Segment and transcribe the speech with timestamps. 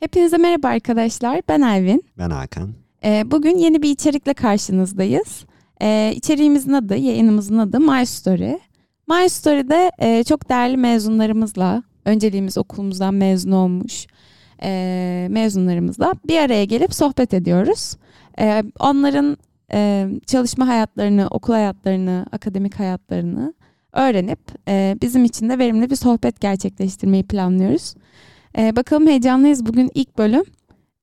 [0.00, 1.42] Hepinize merhaba arkadaşlar.
[1.48, 2.04] Ben Elvin.
[2.18, 2.70] Ben Hakan.
[3.04, 5.44] Ee, bugün yeni bir içerikle karşınızdayız.
[5.82, 8.58] Ee, içeriğimizin adı, yayınımızın adı My Story.
[9.08, 14.06] My Story'de e, çok değerli mezunlarımızla, önceliğimiz okulumuzdan mezun olmuş
[14.62, 17.96] e, mezunlarımızla bir araya gelip sohbet ediyoruz.
[18.40, 19.36] E, onların
[19.72, 23.54] e, çalışma hayatlarını, okul hayatlarını, akademik hayatlarını
[23.92, 27.94] öğrenip e, bizim için de verimli bir sohbet gerçekleştirmeyi planlıyoruz.
[28.58, 29.66] E, bakalım heyecanlıyız.
[29.66, 30.44] Bugün ilk bölüm.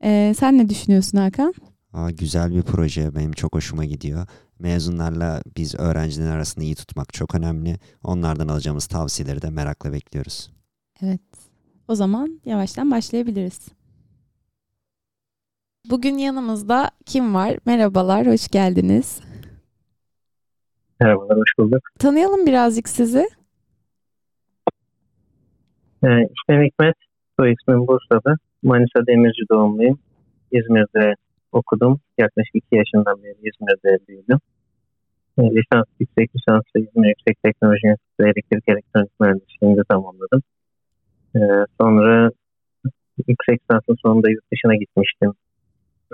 [0.04, 1.54] E, sen ne düşünüyorsun Hakan?
[1.94, 3.16] Aa, güzel bir proje.
[3.16, 4.28] Benim çok hoşuma gidiyor.
[4.60, 7.78] Mezunlarla biz öğrencilerin arasında iyi tutmak çok önemli.
[8.04, 10.52] Onlardan alacağımız tavsiyeleri de merakla bekliyoruz.
[11.02, 11.22] Evet.
[11.88, 13.68] O zaman yavaştan başlayabiliriz.
[15.90, 17.58] Bugün yanımızda kim var?
[17.66, 19.20] Merhabalar, hoş geldiniz.
[21.00, 21.82] Merhabalar, hoş bulduk.
[22.00, 23.30] Tanıyalım birazcık sizi.
[26.04, 26.96] Ee, ismim Hikmet,
[27.40, 28.36] soy ismim Bursa'da.
[28.64, 30.00] Manisa Demirci doğumluyum.
[30.52, 31.14] İzmir'de
[31.52, 32.00] okudum.
[32.18, 34.40] Yaklaşık iki yaşından beri İzmir'de büyüdüm.
[35.38, 40.42] Ee, lisans, yüksek lisansı İzmir Yüksek Teknoloji Enstitüsü Elektrik Elektronik Mühendisliğinde tamamladım.
[41.36, 41.40] Ee,
[41.82, 42.32] sonra
[43.28, 45.32] yüksek lisansın sonunda yurt dışına gitmiştim.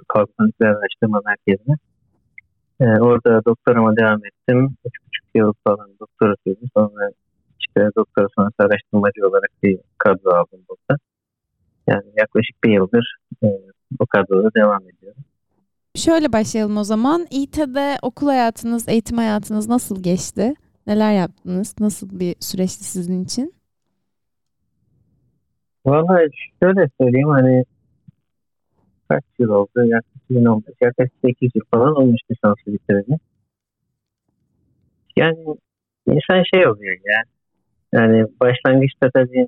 [0.07, 1.75] Kalkın Araştırma Merkezi'ne.
[2.81, 4.75] Ee, orada doktorama devam ettim.
[4.85, 6.69] Üç buçuk yıl falan doktora sürdüm.
[6.77, 7.09] Sonra
[7.59, 10.99] işte doktora sonrası araştırmacı olarak bir kadro aldım burada.
[11.87, 13.47] Yani yaklaşık bir yıldır e,
[13.99, 15.23] o kadroda devam ediyorum.
[15.95, 17.27] Şöyle başlayalım o zaman.
[17.31, 20.53] İT'de okul hayatınız, eğitim hayatınız nasıl geçti?
[20.87, 21.75] Neler yaptınız?
[21.79, 23.53] Nasıl bir süreçti sizin için?
[25.85, 26.19] Valla
[26.63, 27.65] şöyle söyleyeyim hani
[29.09, 29.85] kaç yıl oldu?
[29.85, 33.17] Yaklaşık 2015, yaklaşık 8 yıl falan olmuş lisansı bitirdi.
[35.15, 35.37] Yani
[36.07, 37.23] insan şey oluyor ya.
[37.93, 39.47] Yani başlangıçta tabii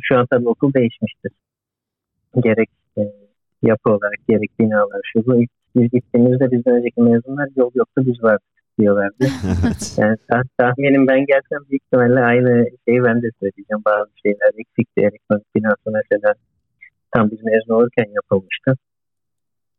[0.00, 1.32] şu an tabii okul değişmiştir.
[2.42, 3.02] Gerek e,
[3.62, 5.42] yapı olarak gerek binalar şu bu.
[5.42, 9.24] İlk biz gittiğimizde bizden önceki mezunlar yol yoktu biz vardık diyorlardı.
[9.96, 13.82] yani tah- tahminim ben gelsem büyük ihtimalle aynı şeyi ben de söyleyeceğim.
[13.86, 15.00] Bazı şeyler eksikti.
[15.00, 16.34] Elektronik binası mesela
[17.14, 18.76] tam biz mezun olurken yapılmıştı.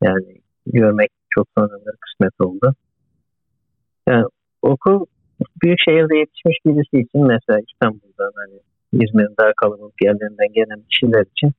[0.04, 2.76] Yani görmek çok sonraları kısmet oldu.
[4.08, 4.26] Yani
[4.62, 5.06] okul
[5.62, 8.60] büyük şehirde yetişmiş birisi için mesela İstanbul'dan hani
[8.94, 11.52] İzmir'in daha kalabalık yerlerinden gelen kişiler için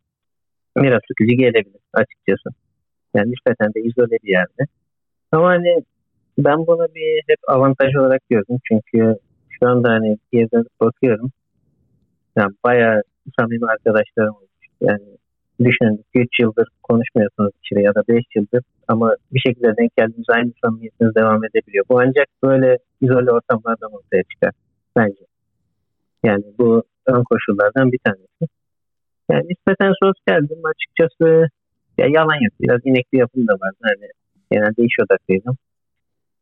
[0.82, 2.48] biraz sıkıcı gelebilir açıkçası.
[3.14, 4.62] Yani nispeten de izole bir yerde.
[5.32, 5.82] Ama hani
[6.38, 8.58] ben bunu bir hep avantaj olarak gördüm.
[8.68, 9.16] Çünkü
[9.48, 11.30] şu anda hani geri bakıyorum.
[12.36, 13.02] Yani bayağı
[13.38, 14.66] samimi arkadaşlarım olmuş.
[14.80, 15.04] Yani
[15.64, 20.52] düşünün 3 yıldır konuşmuyorsunuz içeri ya da 5 yıldır ama bir şekilde denk geldiğiniz aynı
[20.64, 21.84] samimiyetiniz devam edebiliyor.
[21.88, 24.52] Bu ancak böyle izole ortamlardan ortaya çıkar
[24.96, 25.24] bence.
[26.24, 28.57] Yani bu ön koşullardan bir tanesi.
[29.30, 31.48] Yani nispeten sosyaldim açıkçası.
[31.98, 32.54] Ya yalan yok.
[32.60, 33.72] Biraz inekli yapım da var.
[33.84, 34.10] Yani
[34.52, 35.56] genelde iş odaklıydım.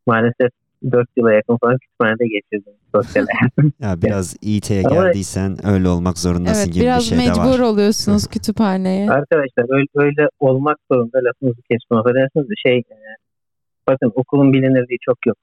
[0.07, 0.51] Maalesef
[0.93, 3.73] 4 yıla yakın falan kütüphanede geçirdim sosyal hayatım.
[3.81, 7.59] ya biraz İT'ye Ama- geldiysen öyle olmak zorundasın Evet, gibi bir biraz şey de mecbur
[7.59, 7.59] var.
[7.59, 9.11] oluyorsunuz kütüphaneye.
[9.11, 12.97] Arkadaşlar öyle, öyle olmak zorunda lafınızı kesme affedersiniz de şey e,
[13.89, 15.39] bakın okulun bilinirliği çok yok.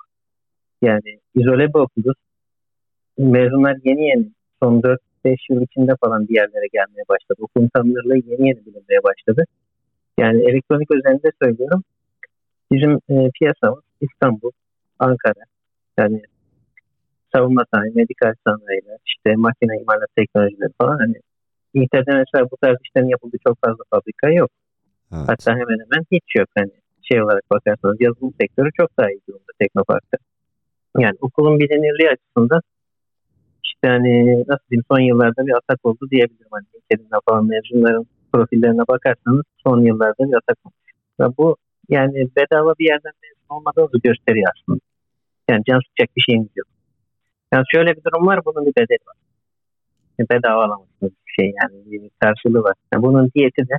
[0.82, 2.16] Yani izole bir okuluz.
[3.18, 4.26] Mezunlar yeni yeni
[4.64, 4.84] son
[5.26, 7.40] 4-5 yıl içinde falan bir yerlere gelmeye başladı.
[7.40, 9.44] Okulun tanınırlığı yeni yeni bilinmeye başladı.
[10.20, 11.84] Yani elektronik özelinde söylüyorum.
[12.72, 14.52] Bizim e, piyasamız İstanbul,
[15.00, 15.44] Ankara.
[16.00, 16.22] Yani
[17.36, 21.16] savunma sanayi, medikal sanayiler, işte makine imalat teknolojileri falan hani
[21.74, 24.52] İT'de mesela bu tarz işlerin yapıldığı çok fazla fabrika yok.
[25.14, 25.24] Evet.
[25.28, 26.50] Hatta hemen hemen hiç yok.
[26.58, 30.18] Hani şey olarak bakarsanız yazılım sektörü çok daha iyi durumda Teknopark'ta.
[31.00, 32.62] Yani okulun bilinirliği açısından
[33.74, 36.48] işte hani nasıl diyeyim son yıllarda bir atak oldu diyebilirim.
[36.52, 40.90] Hani LinkedIn'den falan mezunların profillerine bakarsanız son yıllarda bir atak olmuş.
[41.20, 41.58] Ve bu
[41.90, 44.80] yani bedava bir yerden mezun olmadığınızı gösteriyor aslında.
[45.50, 46.68] Yani can sıkacak bir şeyimiz yok.
[47.54, 49.18] Yani şöyle bir durum var bunun bir bedeli var.
[50.20, 52.76] Yani bedava alamazsınız bir şey yani bir karşılığı var.
[52.94, 53.78] Yani bunun diyeti de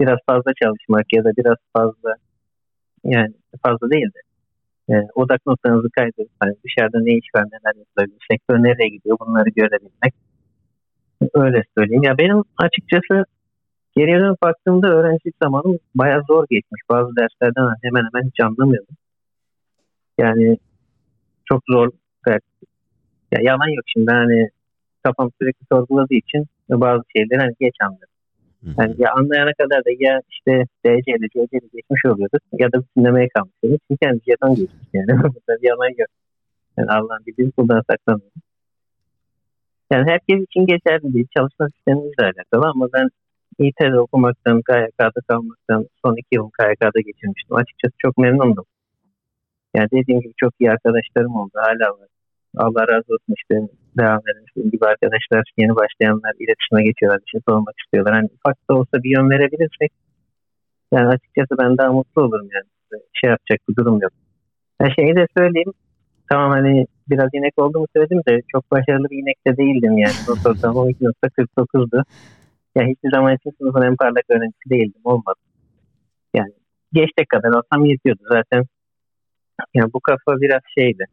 [0.00, 2.14] biraz fazla çalışmak ya da biraz fazla
[3.04, 3.34] yani
[3.64, 4.20] fazla değil de
[4.90, 9.48] e, odak noktanızı kaydedip hani dışarıda ne iş var neler yapılabilir, sektör nereye gidiyor bunları
[9.48, 10.14] görebilmek.
[11.34, 12.02] Öyle söyleyeyim.
[12.02, 13.24] Ya benim açıkçası
[13.96, 16.82] geriye dönüp baktığımda öğrencilik zamanım bayağı zor geçmiş.
[16.90, 18.96] Bazı derslerden hemen hemen hiç anlamıyordum.
[20.18, 20.58] Yani
[21.44, 21.90] çok zor
[22.26, 22.42] ders.
[23.32, 24.48] Ya yalan yok şimdi hani
[25.02, 28.08] kafam sürekli sorguladığı için bazı şeyleri hani geç anladım.
[28.78, 33.78] Yani ya anlayana kadar da ya işte DC'li, CC'li geçmiş oluyordu ya da dinlemeye kalmıştı.
[33.88, 35.06] Çünkü yani jeton geçmiş yani.
[35.08, 36.08] Burada bir yalan yok.
[36.76, 38.30] Yani Allah'ın bildiği kuldan saklamıyor.
[39.92, 41.26] Yani herkes için geçerli değil.
[41.36, 43.08] Çalışma sistemimizle alakalı ama ben
[43.58, 47.56] İT'de okumaktan, KYK'da kalmaktan son iki yıl KYK'da geçirmiştim.
[47.56, 48.64] Açıkçası çok memnundum.
[49.74, 51.52] Yani dediğim gibi çok iyi arkadaşlarım oldu.
[51.54, 52.08] Hala var.
[52.56, 53.54] Allah razı olsun işte
[53.98, 57.20] devam eden gibi arkadaşlar yeni başlayanlar iletişime geçiyorlar.
[57.24, 58.14] Bir şey sormak istiyorlar.
[58.14, 59.92] Hani ufak da olsa bir yön verebilirsek
[60.92, 62.68] yani açıkçası ben daha mutlu olurum yani.
[63.12, 64.12] Şey yapacak bir durum yok.
[64.80, 65.72] Her şeyi de söyleyeyim.
[66.30, 70.14] Tamam hani biraz inek olduğumu söyledim de çok başarılı bir inek de değildim yani.
[70.28, 72.02] Not ortamı 12.49'du.
[72.76, 75.00] Yani hiçbir zaman için sınıfın en parlak öğrencisi değildim.
[75.04, 75.40] Olmadı.
[76.34, 76.52] Yani
[76.92, 78.22] geçecek kadar olsam yetiyordu.
[78.32, 78.64] Zaten
[79.74, 81.04] yani bu kafa biraz şeydi.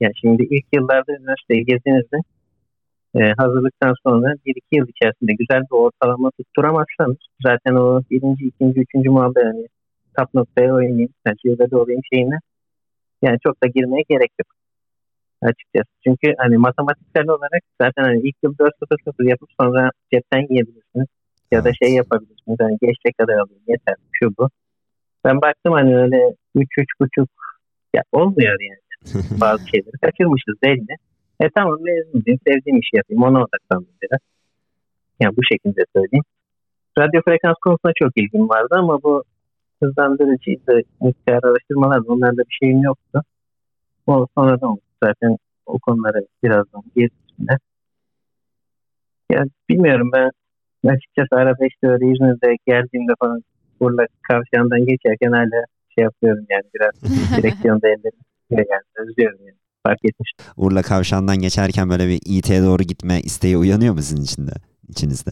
[0.00, 2.16] Yani şimdi ilk yıllarda üniversiteyi gezdiğinizde
[3.14, 8.80] e, hazırlıktan sonra bir iki yıl içerisinde güzel bir ortalama tutturamazsanız zaten o birinci, ikinci,
[8.80, 9.66] üçüncü muhabbet yani
[10.18, 12.38] top noktaya oynayayım, tecrübede olayım şeyine
[13.22, 14.48] yani çok da girmeye gerek yok
[15.42, 15.90] açıkçası.
[16.04, 21.06] Çünkü hani matematiksel olarak zaten hani ilk yıl 4.0 yapıp sonra cepten yiyebilirsiniz.
[21.50, 22.58] Ya da şey yapabilirsiniz.
[22.60, 24.50] Hani geçecek kadar alayım yeter şu bu.
[25.24, 26.68] Ben baktım hani öyle 3
[27.00, 27.28] buçuk
[27.94, 28.89] ya olmuyor yani.
[29.40, 30.94] Bazı şeyleri kaçırmışız belli.
[31.40, 32.38] E tamam mezunuyum.
[32.46, 33.22] Sevdiğim işi yapayım.
[33.22, 34.20] Ona odaklandım biraz.
[35.20, 36.24] Yani bu şekilde söyleyeyim.
[36.98, 39.22] Radyo frekans konusunda çok ilgim vardı ama bu
[39.82, 43.22] hızlandırıcıydı, miktar araştırmalar onlarda bir şeyim yoktu.
[44.06, 44.80] O sonradan oldu.
[45.04, 45.36] Zaten
[45.66, 47.58] o konuları birazdan girdiğimde.
[49.30, 50.30] Ya bilmiyorum ben
[50.90, 53.42] açıkçası arabeşte öyle İzmir'de geldiğimde falan
[53.80, 55.64] Urla kavşağından geçerken hala
[55.94, 56.92] şey yapıyorum yani biraz
[57.36, 59.56] direksiyonda ellerim yani özlüyorum yani
[59.86, 60.46] fark etmiştim.
[60.56, 64.52] Urla kavşağından geçerken böyle bir İT'ye doğru gitme isteği uyanıyor mu sizin içinde,
[64.88, 65.30] içinizde?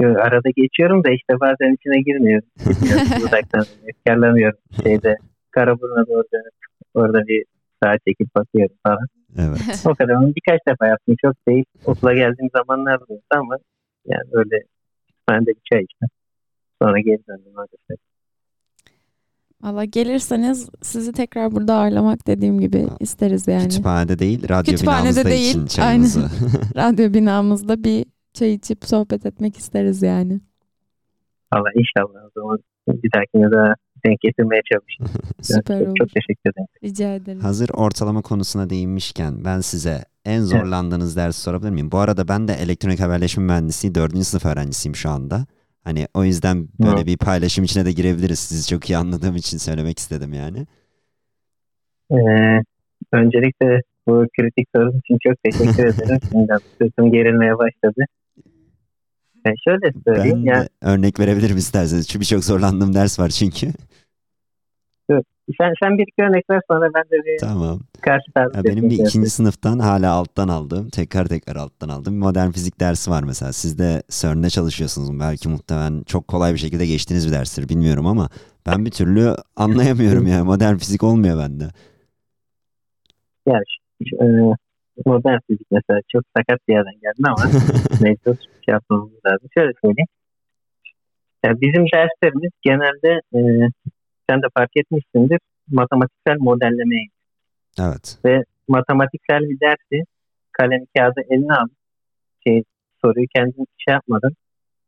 [0.00, 2.48] arada geçiyorum da işte bazen içine girmiyorum.
[3.24, 4.58] Uzaktan efkarlanıyorum.
[4.82, 5.16] Şeyde
[5.50, 6.54] Karaburun'a doğru dönüp
[6.94, 7.44] orada bir
[7.82, 9.06] sağa çekip bakıyorum falan.
[9.38, 9.82] Evet.
[9.86, 10.14] o kadar.
[10.14, 11.16] Onu birkaç defa yaptım.
[11.22, 11.64] Çok değil.
[11.84, 13.56] Okula geldiğim zamanlar oldu ama
[14.06, 14.56] yani öyle
[15.30, 16.08] ben de bir çay içtim.
[16.82, 17.98] Sonra geri döndüm maalesef.
[19.62, 23.68] Valla gelirseniz sizi tekrar burada ağırlamak dediğim gibi isteriz yani.
[23.68, 26.20] Kütüphanede değil, radyo Kütüphanede binamızda değil, için çayınızı.
[26.76, 30.40] radyo binamızda bir çay içip sohbet etmek isteriz yani.
[31.54, 32.58] Valla inşallah o zaman
[32.88, 33.74] bir dahakine daha
[34.06, 35.32] denk getirmeye çalışayım.
[35.42, 35.96] Süper çok, olur.
[35.98, 36.68] çok teşekkür ederim.
[36.84, 37.40] Rica ederim.
[37.40, 41.92] Hazır ortalama konusuna değinmişken ben size en zorlandığınız dersi sorabilir miyim?
[41.92, 44.24] Bu arada ben de elektronik haberleşme mühendisliği 4.
[44.24, 45.46] sınıf öğrencisiyim şu anda.
[45.84, 48.38] Hani o yüzden böyle bir paylaşım içine de girebiliriz.
[48.38, 50.66] Sizi çok iyi anladığım için söylemek istedim yani.
[52.10, 52.62] Ee,
[53.12, 56.20] öncelikle bu kritik sorun için çok teşekkür ederim.
[56.32, 58.04] Şimdi sırtım gerilmeye başladı.
[59.46, 60.46] Yani şöyle söyleyeyim.
[60.46, 62.08] Ben Yani, örnek verebilirim isterseniz.
[62.08, 63.66] Çünkü birçok zorlandığım ders var çünkü.
[65.60, 67.80] Sen, sen bir iki örnek ver sonra ben de bir tamam.
[68.00, 69.04] karşı taraf Ya benim bir yapayım.
[69.06, 73.52] ikinci sınıftan hala alttan aldığım, tekrar tekrar alttan aldığım bir modern fizik dersi var mesela.
[73.52, 75.20] Siz de CERN'de çalışıyorsunuz.
[75.20, 78.28] Belki muhtemelen çok kolay bir şekilde geçtiğiniz bir derstir bilmiyorum ama
[78.66, 80.42] ben bir türlü anlayamıyorum yani.
[80.42, 81.64] Modern fizik olmuyor bende.
[83.46, 83.64] Yani,
[84.20, 84.26] e,
[85.06, 87.50] modern fizik mesela çok sakat bir yerden geldi ama
[88.00, 88.34] mecbur
[88.64, 89.48] şey yapmamız lazım.
[89.58, 90.08] Şöyle söyleyeyim.
[91.44, 93.38] Yani bizim derslerimiz genelde e,
[94.30, 95.40] sen de fark etmişsindir
[95.70, 97.06] matematiksel modellemeye
[98.24, 98.44] evet.
[98.68, 100.04] matematiksel bir dersi
[100.52, 101.78] kalem kağıdı eline alıp
[102.46, 102.62] şey,
[103.02, 104.32] soruyu kendin şey yapmadan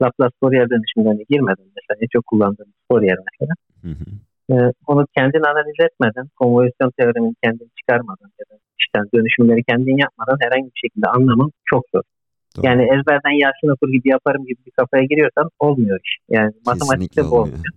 [0.03, 4.11] Laplace Fourier dönüşümlerine girmeden mesela en çok kullandığımız Fourier mesela Hı hı.
[4.53, 10.39] Ee, onu kendin analiz etmeden, konvolüsyon teoremini kendin çıkarmadan ya da işte dönüşümleri kendin yapmadan
[10.41, 12.03] herhangi bir şekilde anlamam çok zor.
[12.57, 12.67] Doğru.
[12.67, 16.19] Yani ezberden Yasin okur gibi yaparım gibi bir kafaya giriyorsan olmuyor iş.
[16.29, 17.47] Yani matematikte bu olmuyor.
[17.47, 17.75] olmuyor.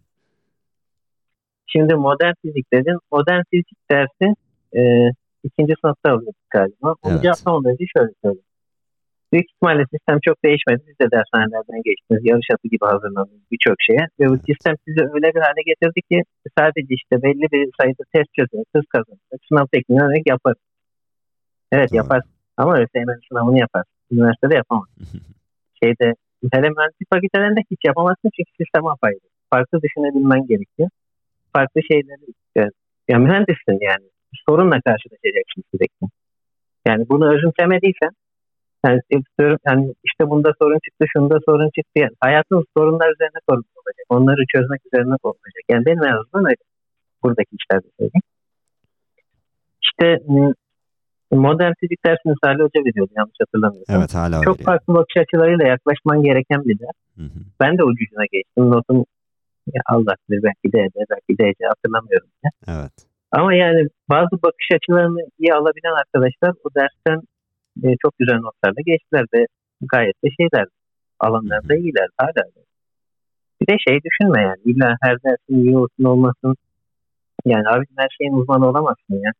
[1.67, 2.97] Şimdi modern fizik dedin.
[3.11, 4.35] Modern fizik dersi
[4.75, 4.81] e,
[5.43, 6.95] ikinci sınıfta alıyorduk galiba.
[7.03, 7.23] Onu Evet.
[7.23, 8.49] cevaplamadan önce şöyle söyleyeyim.
[9.31, 10.81] Büyük ihtimalle sistem çok değişmedi.
[10.87, 12.21] Siz de dershanelerden geçtiniz.
[12.31, 14.03] Yarış atı gibi hazırlandınız birçok şeye.
[14.19, 16.17] Ve bu sistem sizi öyle bir hale getirdi ki
[16.57, 20.55] sadece işte belli bir sayıda test çözerek, hız kazanarak, sınav tekniğini öğrenerek yapar.
[21.71, 22.21] Evet yapar.
[22.57, 23.83] Ama ÖSYM sınavını yapar.
[24.11, 24.89] Üniversitede yapamaz.
[25.83, 26.07] Şeyde
[26.53, 29.25] hele mühendislik fakültelerinde hiç yapamazsın çünkü sistem apayrı.
[29.49, 30.89] Farklı düşünebilmen gerekiyor.
[31.53, 32.71] Farklı şeyleri yani,
[33.07, 34.05] ya mühendissin yani.
[34.49, 36.07] Sorunla karşılaşacaksın sürekli.
[36.87, 38.11] Yani bunu özümsemediysen
[38.85, 41.91] yani, istiyorum- yani işte bunda sorun çıktı, şunda sorun çıktı.
[41.95, 44.05] Yani hayatın sorunlar üzerine sorun olacak.
[44.09, 45.63] Onları çözmek üzerine olacak.
[45.69, 46.63] Yani benim en azından öyle.
[47.23, 48.27] Buradaki işlerde söyleyeyim.
[49.83, 50.53] İşte m,
[51.31, 53.95] modern fizik dersi misali hoca veriyordu yanlış hatırlamıyorsam.
[53.99, 54.63] Evet hala Çok öyle.
[54.63, 56.97] farklı bakış açılarıyla yaklaşman gereken bir ders.
[57.17, 57.39] Hı hı.
[57.59, 58.71] Ben de ucuzuna geçtim.
[58.71, 59.05] Notum
[59.67, 62.27] ya Allah bilir belki de ede, belki de ece hatırlamıyorum.
[62.27, 62.51] bile.
[62.67, 62.91] Evet.
[63.31, 67.21] Ama yani bazı bakış açılarını iyi alabilen arkadaşlar o dersten
[67.83, 69.45] e, çok güzel notlarla geçtiler ve
[69.81, 70.67] gayet de şeyler.
[71.19, 72.43] alanlarda iyiler hala.
[73.61, 76.55] Bir de şey düşünme yani illa her dersin iyi olsun olmasın.
[77.45, 79.31] Yani abi her şeyin uzmanı olamazsın ya.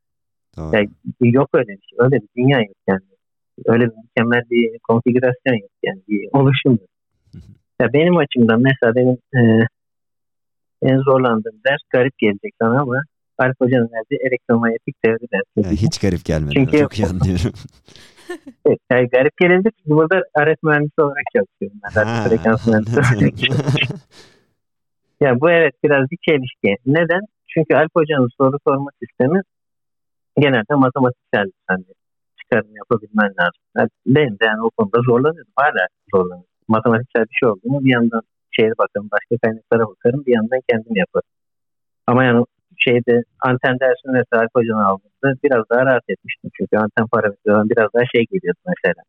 [0.57, 0.75] Doğru.
[0.75, 0.89] Yani
[1.21, 1.97] yok öyle bir şey.
[1.99, 3.01] Öyle bir dünya yok yani.
[3.65, 6.01] Öyle bir mükemmel bir konfigürasyon yok yani.
[6.07, 6.89] Bir oluşum yok.
[7.81, 9.67] Ya benim açımdan mesela benim e,
[10.83, 12.95] en zorlandığım ders garip gelecek sana ama
[13.37, 15.67] Alp Hoca'nın verdiği elektromanyetik teori dersi.
[15.69, 16.53] Ya hiç garip gelmedi.
[16.53, 17.53] Çünkü- Çok iyi anlıyorum.
[18.65, 21.79] Evet, yani garip gelebilir çünkü burada aret mühendisi olarak çalışıyorum.
[21.95, 23.35] Ben Ha, frekans mühendisi olarak anladım.
[23.37, 23.99] çalışıyorum.
[25.21, 26.71] Ya bu evet biraz bir çelişki.
[26.85, 27.21] Neden?
[27.47, 29.41] Çünkü Alp Hoca'nın soru sorma sistemi
[30.39, 31.83] genelde matematiksel hani
[32.39, 33.61] çıkarım yapabilmen lazım.
[33.77, 35.51] Yani benim de yani o konuda zorlanıyorum.
[35.55, 36.45] Hala zorlanıyorum.
[36.67, 38.21] Matematiksel bir şey oldu mu bir yandan
[38.55, 41.29] şeye bakarım, başka kaynaklara bakarım, bir yandan kendim yaparım.
[42.07, 42.45] Ama yani
[42.77, 46.51] şeyde anten dersini mesela Alp Hoca'nın aldığımda biraz daha rahat etmiştim.
[46.57, 49.03] Çünkü anten parametrelerden biraz daha şey geliyordu mesela.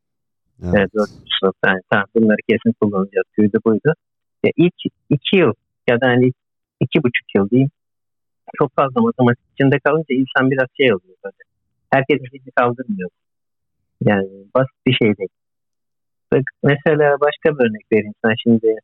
[0.62, 0.74] Evet.
[0.76, 3.26] Evet, dördüncü sınıfta yani, tamam bunları kesin kullanacağız.
[3.36, 3.94] Şuydu buydu.
[4.44, 4.74] Ya ilk
[5.10, 5.52] iki yıl
[5.88, 6.32] ya da hani
[6.80, 7.70] iki buçuk yıl diyeyim.
[8.58, 11.42] Çok fazla matematik içinde kalınca insan biraz şey oluyor böyle.
[11.90, 13.10] Herkes bizi kaldırmıyor.
[14.00, 15.28] Yani basit bir şey değil.
[16.62, 18.76] Mesela başka bir örnek vereyim sana şimdi.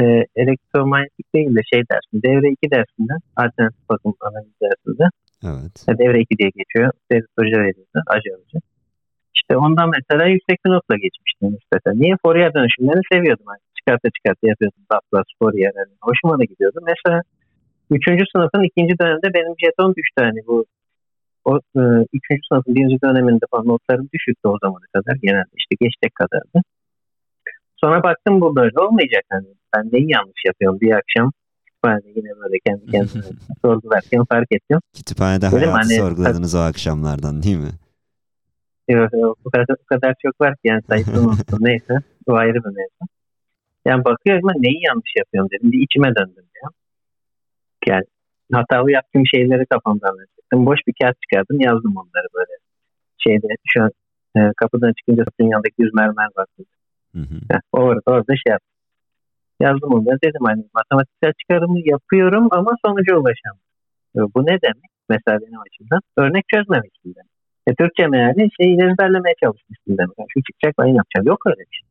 [0.00, 0.02] E,
[0.36, 2.22] elektromanyetik değil de şey dersin.
[2.22, 5.04] Devre 2 dersinde alternatif bakım analiz dersinde
[5.50, 5.98] Evet.
[5.98, 6.90] devre 2 diye geçiyor.
[7.10, 8.00] Devre hoca veriyordu.
[8.06, 8.58] Acı hoca.
[9.36, 11.94] İşte ondan mesela yüksek bir notla geçmiştim nispeten.
[12.00, 12.14] Niye?
[12.22, 13.46] Fourier dönüşümlerini seviyordum.
[13.48, 14.82] Yani çıkarta çıkarta yapıyordum.
[14.92, 15.72] Laplace, Fourier.
[15.78, 16.78] Yani hoşuma da gidiyordu.
[16.92, 17.22] Mesela
[17.90, 18.04] 3.
[18.32, 20.20] sınıfın ikinci döneminde benim jeton düştü.
[20.28, 20.64] Hani bu
[21.44, 21.82] o, e,
[22.16, 25.14] üçüncü sınıfın birinci döneminde falan notlarım düşüktü o zamana kadar.
[25.22, 26.58] Genelde işte geçtek kadardı.
[27.84, 29.24] Sonra baktım bu böyle olmayacak.
[29.30, 31.32] Hani ben neyi yanlış yapıyorum bir akşam.
[31.84, 33.24] Ben de yine böyle kendi kendime
[33.62, 34.80] sorgularken fark ettim.
[34.96, 37.72] Kütüphanede Dedim hayatı hani- sorguladınız o akşamlardan değil mi?
[38.88, 41.58] Yok, yok, o kadar, o kadar çok var ki yani sayısını unuttum.
[41.60, 41.94] Neyse.
[42.26, 43.04] O ayrı bir mevzu.
[43.86, 45.72] Yani bakıyorum ben neyi yanlış yapıyorum dedim.
[45.72, 46.68] Bir içime döndüm ya.
[47.88, 48.04] Yani
[48.52, 50.66] hatalı yaptığım şeyleri kafamdan çıktım.
[50.66, 52.54] Boş bir kağıt çıkardım yazdım onları böyle.
[53.18, 53.90] Şeyde şu an
[54.36, 56.46] e, kapıdan çıkınca satın yanındaki yüz mermer var.
[57.14, 57.38] Hı hı.
[57.50, 58.74] Heh, orada, orada şey yaptım.
[59.60, 64.32] Yazdım onları dedim hani matematiksel çıkarımı yapıyorum ama sonuca ulaşamıyorum.
[64.36, 64.90] Bu ne demek?
[65.08, 67.34] Mesela benim açımdan örnek çözmemiştim demek.
[67.66, 70.18] E, Türkçe meali şeyi ezberlemeye çalışmıştım demek.
[70.18, 71.26] Yani şu çıkacak ben yapacağım.
[71.26, 71.88] Yok öyle bir şey.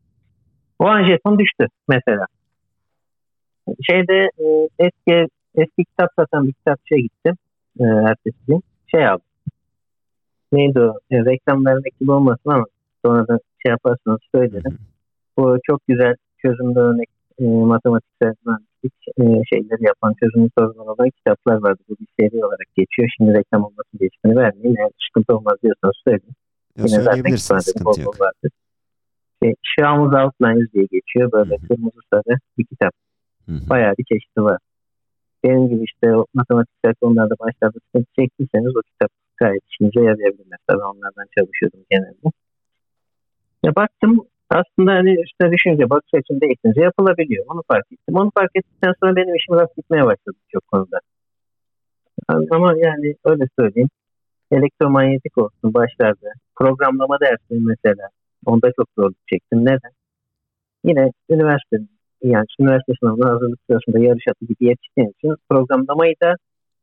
[0.80, 2.26] O an jeton düştü mesela.
[3.90, 4.46] Şeyde e,
[4.80, 7.36] eski eski kitap satan bir kitapçıya gittim.
[7.80, 8.64] E, ertesi gün.
[8.88, 9.26] Şey aldım.
[10.52, 11.00] Neydi o?
[11.12, 12.66] E, reklam vermek gibi olmasın ama
[13.06, 14.78] sonra da şey yaparsanız söylerim.
[15.38, 17.10] Bu çok güzel çözümlü örnek
[17.40, 21.82] e, matematiksel mühendislik e, şeyleri yapan çözümlü sorunlar olan kitaplar vardı.
[21.90, 23.10] Bu bir seri olarak geçiyor.
[23.18, 24.76] Şimdi reklam olması diye ismini vermeyeyim.
[24.80, 26.36] Eğer sıkıntı olmaz diyorsanız söyleyin.
[26.78, 28.22] Ya Yine zaten kütüphanede bol sıkıntı bol yok.
[28.22, 28.52] vardır.
[29.44, 31.32] Şey, Şahmuz Outlines diye geçiyor.
[31.32, 31.68] Böyle Hı hı.
[31.68, 32.94] kırmızı sarı bir kitap.
[33.46, 33.70] Hı hı.
[33.70, 34.58] Bayağı bir çeşidi var.
[35.44, 40.48] Benim gibi işte o matematiksel konularda başlarda sıkıntı çektiyseniz o kitap gayet işinize yarayabilir.
[40.52, 42.28] Mesela onlardan çalışıyordum genelde.
[43.64, 44.20] Ya baktım
[44.50, 47.46] aslında hani üstüne düşünce bakış açım değiştirince yapılabiliyor.
[47.48, 48.16] Onu fark ettim.
[48.16, 51.00] Onu fark ettikten sonra benim işim rast gitmeye başladı çok konuda.
[52.52, 53.90] Ama yani öyle söyleyeyim.
[54.52, 56.30] Elektromanyetik olsun başlarda.
[56.56, 58.08] Programlama dersi mesela.
[58.46, 59.66] Onda çok zorluk çektim.
[59.66, 59.94] Neden?
[60.86, 61.78] Yine üniversite
[62.24, 66.36] yani üniversite sınavına hazırlık sırasında yarış atı gibi yetiştiğin için programlamayı da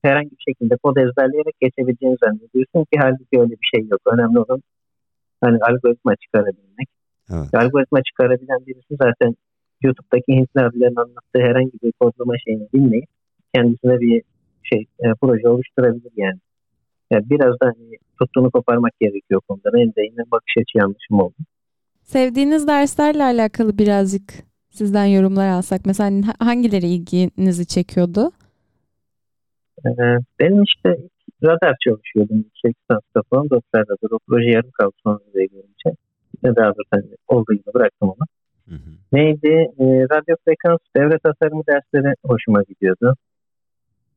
[0.02, 4.00] herhangi bir şekilde kod ezberleyerek geçebileceğini zannediyorsun ki halbuki öyle bir şey yok.
[4.12, 4.62] Önemli olan
[5.40, 6.88] hani algoritma çıkarabilmek.
[7.30, 7.54] Evet.
[7.54, 9.36] Algoritma çıkarabilen birisi zaten
[9.82, 13.08] YouTube'daki Hintli abilerin anlattığı herhangi bir kodlama şeyini dinleyip
[13.54, 14.22] kendisine bir
[14.62, 16.38] şey e, proje oluşturabilir yani.
[17.10, 19.72] yani biraz da hani tuttuğunu koparmak gerekiyor konuda.
[19.72, 21.34] Benim de yine bakış açı yanlışım oldu.
[22.02, 24.22] Sevdiğiniz derslerle alakalı birazcık
[24.70, 25.86] sizden yorumlar alsak.
[25.86, 28.30] Mesela hani ha- hangileri ilginizi çekiyordu?
[29.86, 29.90] Ee,
[30.40, 30.96] benim işte
[31.42, 35.96] radar çalışıyordum yüksek lisansta falan doktorda da o proje yarım kaldı sonra gelince.
[36.42, 38.26] Ne daha doğrusu hani olduğu gibi bıraktım onu.
[38.68, 38.90] Hı hı.
[39.12, 39.48] Neydi?
[39.78, 43.16] Ee, radyo frekans devre tasarımı dersleri hoşuma gidiyordu.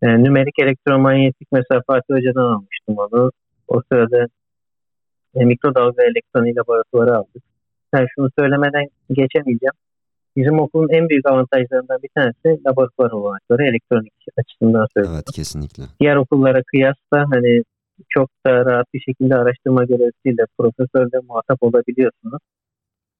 [0.01, 3.31] Ee, nümerik elektromanyetik mesela Fatih Hoca'dan almıştım onu.
[3.67, 4.27] O sırada
[5.35, 7.43] e, mikrodalga elektronik laboratuvarı aldık.
[7.93, 9.73] Yani şunu söylemeden geçemeyeceğim.
[10.35, 15.83] Bizim okulun en büyük avantajlarından bir tanesi laboratuvar olanakları elektronik açısından söylüyorum Evet kesinlikle.
[15.99, 17.63] diğer okullara kıyasla hani
[18.09, 22.41] çok da rahat bir şekilde araştırma görevlisiyle profesörle muhatap olabiliyorsunuz.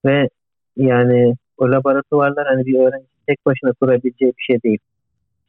[0.06, 0.30] Ve
[0.78, 4.80] yani o laboratuvarlar hani bir öğrenci tek başına kurabileceği bir şey değil.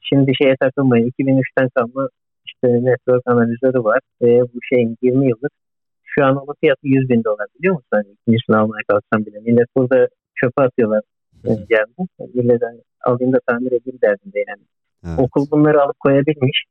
[0.00, 1.10] Şimdi şeye takılmayın.
[1.18, 2.08] 2003'ten kalma
[2.46, 4.00] işte network analizörü var.
[4.22, 5.52] Ve bu şeyin 20 yıllık.
[6.04, 7.88] Şu an onun fiyatı 100 bin dolar biliyor musun?
[7.90, 9.40] Hani ikincisini almaya kalksam bile.
[9.40, 11.02] Millet burada çöpe atıyorlar
[11.44, 12.08] geldi.
[12.34, 12.62] Millet
[13.04, 14.62] alayım da tamir edeyim derdinde yani.
[15.06, 15.18] Evet.
[15.18, 16.64] Okul bunları alıp koyabilmiş.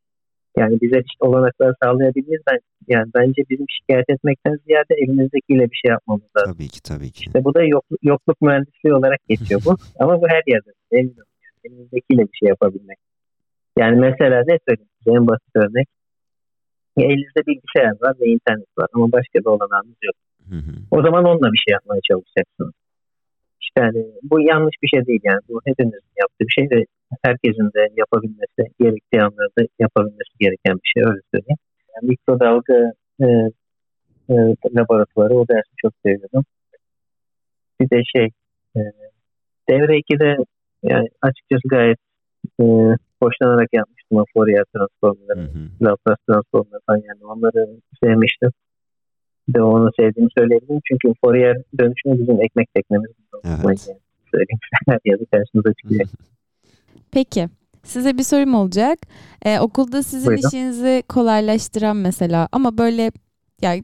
[0.58, 2.42] Yani bize olanaklar sağlayabiliriz.
[2.52, 6.54] Ben, yani bence bizim şikayet etmekten ziyade elimizdekiyle bir şey yapmamız lazım.
[6.54, 7.24] Tabii ki tabii ki.
[7.28, 9.76] İşte bu da yokluk, yokluk mühendisliği olarak geçiyor bu.
[10.00, 10.72] Ama bu her yerde.
[10.92, 11.26] Eminim.
[11.64, 12.98] Elimizdekiyle bir şey yapabilmek.
[13.80, 15.88] Yani mesela ne söyleyeyim en basit örnek.
[16.98, 20.16] Ya elinizde bilgisayar var ve internet var ama başka bir olanağınız yok.
[20.50, 20.74] Hı hı.
[20.92, 22.74] O zaman onunla bir şey yapmaya çalışacaksınız.
[23.62, 25.42] İşte yani bu yanlış bir şey değil yani.
[25.50, 26.86] Bu hepimizin yaptığı bir şey ve
[27.26, 31.58] herkesin de yapabilmesi, gerektiği anlarda yapabilmesi gereken bir şey öyle söyleyeyim.
[31.96, 32.92] Yani mikrodalga
[33.22, 33.28] e,
[34.30, 34.36] e,
[34.78, 36.46] laboratuvarı o dersi çok seviyordum.
[37.80, 38.30] Bir de şey
[38.78, 38.82] e,
[39.70, 40.36] devre 2'de
[40.84, 42.00] yani açıkçası gayet
[42.62, 42.64] e,
[43.24, 45.50] hoşlanarak yapmıştım o Fourier transformları,
[45.82, 47.68] Laplace transformları falan yani onları
[48.04, 48.52] sevmiştim.
[49.48, 50.82] Bir de onu sevdiğimi söyleyebilirim.
[50.86, 53.12] Çünkü Fourier dönüşümü bizim ekmek teknemiz.
[53.46, 53.88] Evet.
[53.88, 54.00] Yani.
[54.32, 54.60] Söyleyeyim.
[54.88, 56.10] Her yerde karşımıza çıkıyor.
[57.12, 57.50] Peki.
[57.84, 59.00] Size bir sorum olacak.
[59.46, 60.48] Ee, okulda sizin Buyurun.
[60.48, 63.12] işinizi kolaylaştıran mesela ama böyle
[63.62, 63.84] yani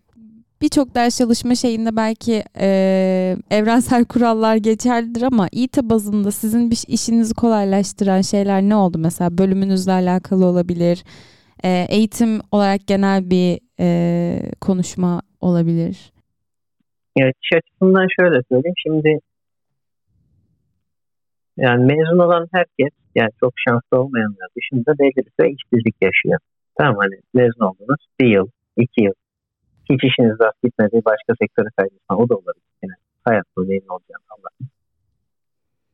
[0.62, 7.34] birçok ders çalışma şeyinde belki e, evrensel kurallar geçerlidir ama İT bazında sizin bir işinizi
[7.34, 8.98] kolaylaştıran şeyler ne oldu?
[8.98, 11.04] Mesela bölümünüzle alakalı olabilir.
[11.64, 16.12] E, eğitim olarak genel bir e, konuşma olabilir.
[17.18, 18.76] Evet, iş açısından şöyle söyleyeyim.
[18.78, 19.20] Şimdi
[21.66, 26.40] yani mezun olan herkes yani çok şanslı olmayanlar dışında belli bir işsizlik yaşıyor.
[26.78, 28.48] Tamam hani mezun oldunuz bir yıl,
[28.78, 29.14] iki yıl.
[29.90, 32.02] Hiç işiniz rast gitmedi, başka sektöre kaydınız.
[32.10, 32.70] O da olabilir.
[32.84, 32.94] Yani
[33.26, 34.68] hayat neyin olacağını Allah.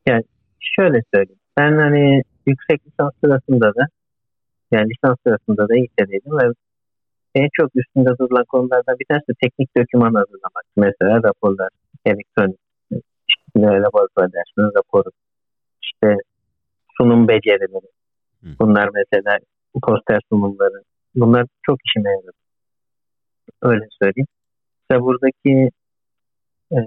[0.08, 0.24] Yani
[0.60, 1.40] şöyle söyleyeyim.
[1.58, 3.88] Ben hani yüksek lisans sırasında da
[4.72, 6.46] yani lisans sırasında da İT'deydim ve
[7.36, 10.66] en çok üstünde durulan konulardan bir tanesi teknik doküman hazırlamak.
[10.78, 11.70] Mesela raporlar,
[12.06, 12.60] elektronik,
[13.30, 15.10] işte laboratuvar dersinin raporu,
[15.96, 16.16] işte
[16.98, 17.90] sunum becerileri.
[18.60, 19.38] Bunlar mesela
[19.84, 20.82] poster sunumları.
[21.16, 22.32] Bunlar çok işime yaradı.
[23.62, 24.28] Öyle söyleyeyim.
[24.82, 25.70] İşte buradaki
[26.72, 26.80] e,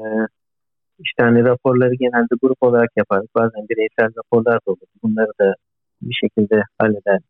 [0.98, 3.26] işte hani raporları genelde grup olarak yaparız.
[3.34, 4.88] Bazen bireysel raporlar da olur.
[5.02, 5.54] Bunları da
[6.02, 7.20] bir şekilde halleder.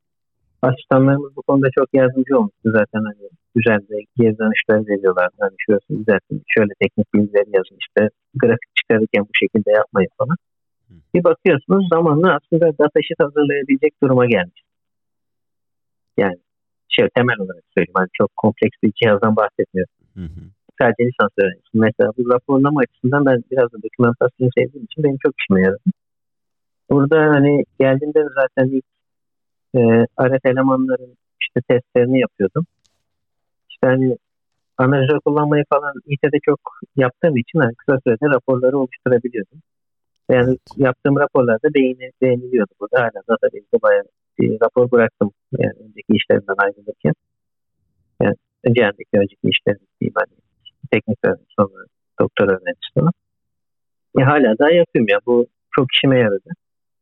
[0.63, 5.29] Asistanlarımız bu konuda çok yardımcı olmuştu zaten hani güzel de geri dönüşler veriyorlar.
[5.41, 10.37] Hani şurası düzeltin, şöyle teknik bilgiler yazın işte grafik çıkarırken bu şekilde yapmayın falan.
[11.15, 14.63] Bir bakıyorsunuz zamanla aslında datasheet hazırlayabilecek duruma gelmiş.
[16.17, 16.39] Yani
[16.89, 17.95] şey temel olarak söyleyeyim.
[17.95, 19.95] Hani çok kompleks bir cihazdan bahsetmiyorum.
[20.15, 20.43] Hı hı.
[20.81, 21.75] Sadece lisans öğrencisi.
[21.75, 25.91] Mesela bu raporlama açısından ben biraz da dokümantasyonu sevdiğim için benim çok işime yaradı.
[26.91, 28.85] Burada hani geldiğimde zaten ilk
[29.75, 29.81] e,
[30.29, 32.67] RF elemanların işte testlerini yapıyordum.
[33.71, 34.17] İşte hani
[34.79, 36.61] analizör kullanmayı falan İT'de çok
[36.97, 39.63] yaptığım için hani kısa sürede raporları oluşturabiliyordum.
[40.31, 42.73] Yani yaptığım raporlarda beğeni, beğeniliyordu.
[42.81, 44.05] Burada hala database'de bayağı
[44.39, 45.31] bir rapor bıraktım.
[45.59, 47.15] Yani önceki işlerimden ayrılırken.
[48.23, 50.15] Yani önce önceki önceki işlerim diyeyim
[50.93, 51.85] teknik öğrenci sonra
[52.21, 53.13] doktor öğrencisi falan.
[54.19, 55.19] E, hala daha yapıyorum ya.
[55.27, 56.51] Bu çok işime yaradı.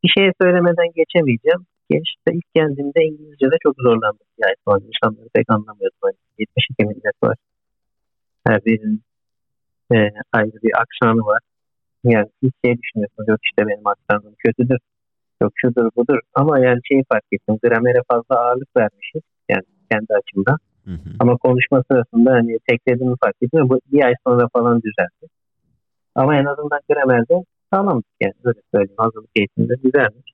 [0.04, 1.66] Bir şeye söylemeden geçemeyeceğim.
[1.90, 4.26] Gençte ilk geldiğimde İngilizce'de çok zorlandım.
[4.38, 5.98] Yani falan insanları pek anlamıyordum.
[6.02, 7.36] Hani 72 millet var.
[8.46, 9.02] Her birinin
[9.92, 9.96] e,
[10.32, 11.40] ayrı bir aksanı var.
[12.10, 14.78] Yani hiç şey düşünüyorsunuz yok işte benim aksanım kötüdür.
[15.42, 16.18] Yok şudur budur.
[16.34, 17.58] Ama yani şeyi fark ettim.
[17.62, 19.22] Gramere fazla ağırlık vermişiz.
[19.48, 20.58] Yani kendi açımdan.
[20.84, 21.10] Hı hı.
[21.18, 23.68] Ama konuşma sırasında hani teklediğimi fark ettim.
[23.68, 25.32] Bu bir ay sonra falan düzeldi.
[26.14, 28.34] Ama en azından gramerde sağlamdık yani.
[28.44, 28.98] Öyle söyleyeyim.
[28.98, 30.32] Hazırlık eğitiminde güzelmiş.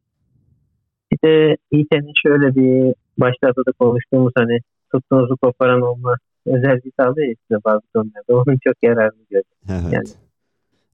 [1.13, 4.59] Bir de İT'nin şöyle bir başlarda da konuştuğumuz hani
[4.93, 8.37] tuttuğunuzu koparan olma özelliği sağlıyor ya size bazı konularda.
[8.37, 9.59] Onun çok yararını gördüm.
[9.69, 9.93] Evet.
[9.93, 10.09] Yani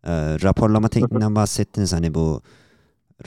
[0.04, 1.92] e, raporlama tekniğinden bahsettiniz.
[1.92, 2.42] Hani bu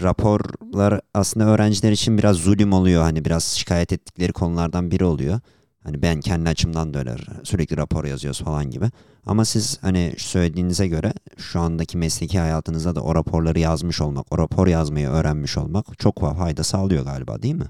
[0.02, 3.02] raporlar aslında öğrenciler için biraz zulüm oluyor.
[3.02, 5.40] Hani biraz şikayet ettikleri konulardan biri oluyor.
[5.84, 8.86] Hani ben kendi açımdan da öyle sürekli rapor yazıyoruz falan gibi.
[9.26, 14.38] Ama siz hani söylediğinize göre şu andaki mesleki hayatınızda da o raporları yazmış olmak, o
[14.38, 17.70] rapor yazmayı öğrenmiş olmak çok fayda sağlıyor galiba değil mi?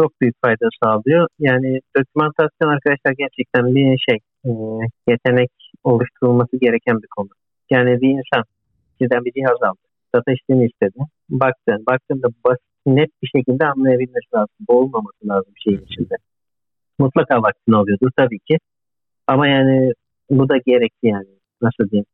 [0.00, 1.28] Çok büyük fayda sağlıyor.
[1.38, 4.18] Yani dokümantasyon arkadaşlar gerçekten bir şey,
[5.08, 5.50] yetenek
[5.84, 7.28] oluşturulması gereken bir konu.
[7.70, 8.44] Yani bir insan
[9.00, 9.78] sizden bir cihaz aldı.
[10.28, 10.98] İşlemi istedi.
[11.30, 11.86] Baktın.
[11.86, 14.56] Baktığında basit, net bir şekilde anlayabilmesi lazım.
[14.68, 16.14] Boğulmaması lazım şeyin içinde.
[16.98, 18.58] Mutlaka vaktini alıyordur tabii ki.
[19.26, 19.92] Ama yani
[20.30, 21.26] bu da gerekli yani.
[21.62, 22.06] Nasıl diyeyim?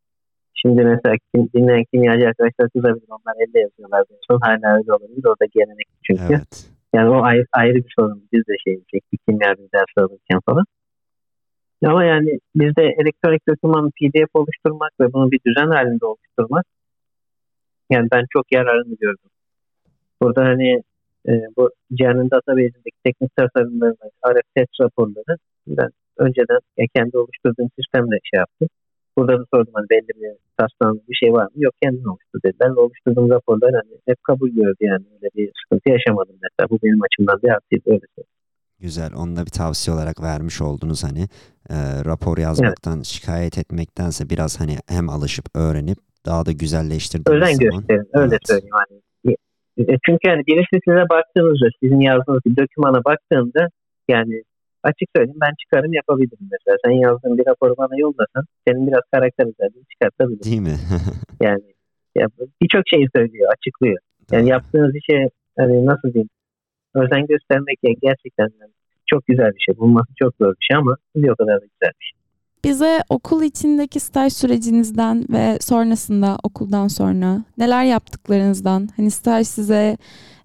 [0.55, 3.09] Şimdi mesela kim, dinleyen kimyacı arkadaşlar kızabilir.
[3.09, 4.05] Onlar elde yazıyorlar.
[4.31, 5.25] Son hala öyle olabilir.
[5.25, 6.35] O da gelenek çünkü.
[6.35, 6.71] Evet.
[6.95, 8.29] Yani o ayrı, ayrı bir sorun.
[8.33, 8.81] Biz de şey
[9.29, 10.65] kimya bir ders alırken falan.
[11.85, 16.67] Ama yani bizde elektronik doküman PDF oluşturmak ve bunu bir düzen halinde oluşturmak
[17.91, 19.31] yani ben çok yararını gördüm.
[20.23, 20.83] Burada hani
[21.29, 28.19] e, bu Cihan'ın database'indeki teknik tasarımlarını, RF test raporları ben önceden ya kendi oluşturduğum sistemle
[28.31, 28.69] şey yaptım.
[29.17, 31.51] Burada da sordum hani belli bir tasarım bir şey var mı?
[31.57, 32.71] Yok kendin oluştur dediler.
[32.71, 35.05] Oluşturduğum raporlar hani hep kabul gördü yani.
[35.14, 36.71] Öyle bir sıkıntı yaşamadım mesela.
[36.71, 38.38] Bu benim açımdan bir artıydı öyle söyleyeyim.
[38.81, 39.11] Güzel.
[39.14, 41.23] Onu da bir tavsiye olarak vermiş oldunuz hani
[41.71, 43.07] e, rapor yazmaktan evet.
[43.07, 47.81] şikayet etmektense biraz hani hem alışıp öğrenip daha da güzelleştirdiğiniz Özen zaman.
[47.81, 48.09] gösterin.
[48.14, 48.49] Öyle evet.
[48.49, 48.75] söyleyeyim.
[48.75, 49.01] Hani.
[49.79, 53.69] E, çünkü yani birisi size baktığınızda sizin yazdığınız bir dokümana baktığında
[54.09, 54.43] yani
[54.83, 56.77] açık söyleyeyim ben çıkarım yapabilirim mesela.
[56.85, 60.45] Sen yazdığın bir raporu bana yollasan senin biraz karakter özelliğini çıkartabilirim.
[60.45, 60.79] Değil mi?
[61.47, 61.69] yani
[62.17, 62.27] ya,
[62.62, 63.99] birçok şeyi söylüyor, açıklıyor.
[64.33, 66.29] Yani yaptığınız işe hani nasıl diyeyim
[67.03, 68.49] özen göstermek ya gerçekten
[69.07, 69.79] çok güzel bir şey.
[69.79, 72.19] Bulması çok zor bir şey ama bir o kadar da güzel bir şey.
[72.65, 79.97] Bize okul içindeki staj sürecinizden ve sonrasında okuldan sonra neler yaptıklarınızdan, hani staj size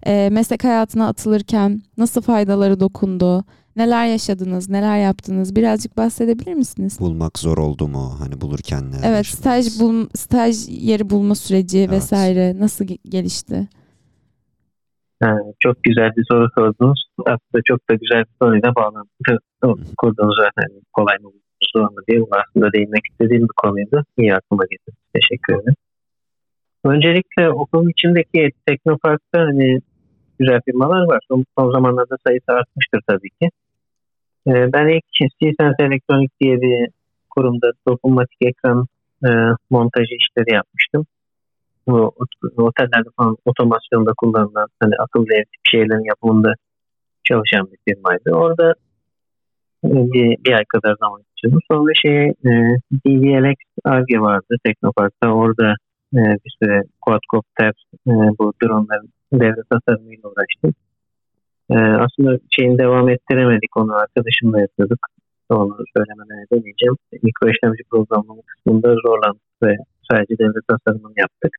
[0.06, 3.44] e, meslek hayatına atılırken nasıl faydaları dokundu,
[3.76, 7.00] neler yaşadınız, neler yaptınız birazcık bahsedebilir misiniz?
[7.00, 8.16] Bulmak zor oldu mu?
[8.18, 11.90] Hani bulurken ne Evet, staj bul staj yeri bulma süreci evet.
[11.90, 13.68] vesaire nasıl gelişti?
[15.60, 17.06] Çok güzel bir soru sordunuz.
[17.18, 19.38] Aslında çok da güzel bir soruyla bağlantı
[19.98, 20.70] kurdunuz zaten.
[20.92, 21.30] Kolay mı
[21.76, 24.04] zor mu diye aslında değinmek istediğim bir konuydu.
[24.18, 24.96] İyi aklıma getirdi.
[25.14, 25.74] Teşekkür ederim.
[26.84, 29.80] Öncelikle okulun içindeki Teknopark'ta hani
[30.38, 31.20] güzel firmalar var.
[31.28, 33.50] Son, son zamanlarda sayısı artmıştır tabii ki.
[34.46, 35.04] Ee, ben ilk
[35.38, 36.88] Siemens Elektronik diye bir
[37.30, 38.86] kurumda dokunmatik ekran
[39.26, 39.28] e,
[39.70, 41.06] montajı işleri yapmıştım.
[41.88, 42.14] Bu
[42.56, 46.54] otellerde falan otomasyonda kullanılan hani akıllı ev tip şeylerin yapımında
[47.24, 48.30] çalışan bir firmaydı.
[48.32, 48.74] Orada
[49.84, 51.60] e, bir, bir ay kadar zaman geçirdim.
[51.70, 52.50] Sonra şey e,
[53.06, 55.28] DVLX ARGE vardı Teknopark'ta.
[55.28, 55.74] Orada
[56.14, 57.72] e, bir süre quadcopter
[58.06, 60.74] e, bu dronların devre tasarımıyla uğraştım.
[61.70, 64.98] E, aslında şeyini devam ettiremedik onu arkadaşımla yapıyorduk.
[65.50, 66.96] Onu söylemeden edemeyeceğim.
[67.22, 69.76] Mikro işlemci programlama kısmında zorlandık ve
[70.10, 71.56] sadece devre tasarımını yaptık.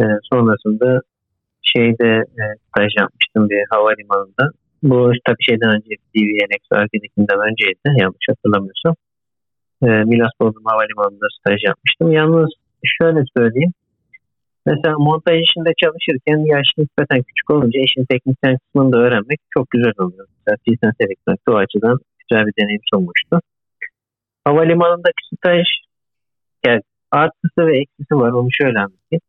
[0.00, 1.00] E, sonrasında
[1.62, 2.10] şeyde
[2.40, 4.44] e, staj yapmıştım bir havalimanında.
[4.82, 8.94] Bu tabii şeyden önce DVNX arkedekinden önceydi yanlış hatırlamıyorsam.
[9.82, 12.12] E, Milas Bodrum Havalimanı'nda staj yapmıştım.
[12.12, 12.50] Yalnız
[12.84, 13.72] şöyle söyleyeyim.
[14.66, 19.92] Mesela montaj işinde çalışırken yaş nispeten küçük olunca işin teknisyen kısmını da öğrenmek çok güzel
[19.98, 20.26] oluyor.
[20.36, 23.40] Mesela Tilsen Elektronik o açıdan güzel bir deneyim sunmuştu.
[24.44, 25.66] Havalimanındaki staj
[26.66, 29.22] yani artısı ve eksisi var onu şöyle anlatayım.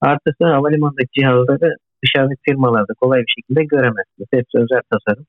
[0.00, 4.28] Artısı havalimanındaki cihazları dışarıdaki firmalarda kolay bir şekilde göremezsiniz.
[4.32, 5.26] Hepsi özel tasarım.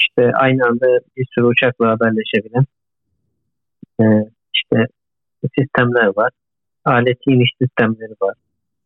[0.00, 2.64] İşte aynı anda bir sürü uçakla haberleşebilen
[4.00, 4.04] e,
[4.54, 4.86] işte
[5.58, 6.30] sistemler var.
[6.84, 8.34] Aleti iniş sistemleri var.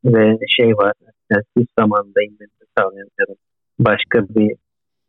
[0.04, 0.92] Ve şey var.
[1.30, 3.08] Yani siz zamanında inmenizi sağlayan
[3.78, 4.56] başka bir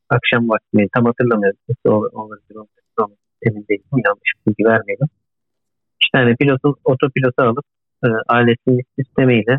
[0.09, 1.57] akşam vakti tam hatırlamıyorum.
[1.85, 3.17] Olabilir, olabilir, olabilir.
[3.41, 4.03] Emin değilim.
[4.05, 5.07] Yanlış bilgi vermeyelim.
[6.01, 7.65] İşte hani pilotun otopilotu alıp
[8.03, 9.57] e, aletin sistemiyle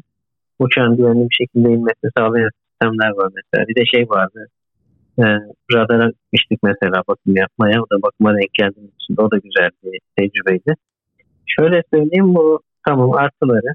[0.59, 3.69] uçağın güvenli bir şekilde inmesini sağlayan sistemler var mesela.
[3.69, 4.47] Bir de şey vardı.
[5.19, 5.25] E,
[5.75, 7.83] radara gitmiştik mesela bakım yapmaya.
[7.83, 10.75] O da bakıma denk geldiğimiz için o da güzel bir tecrübeydi.
[11.47, 13.73] Şöyle söyleyeyim bu tamam artıları.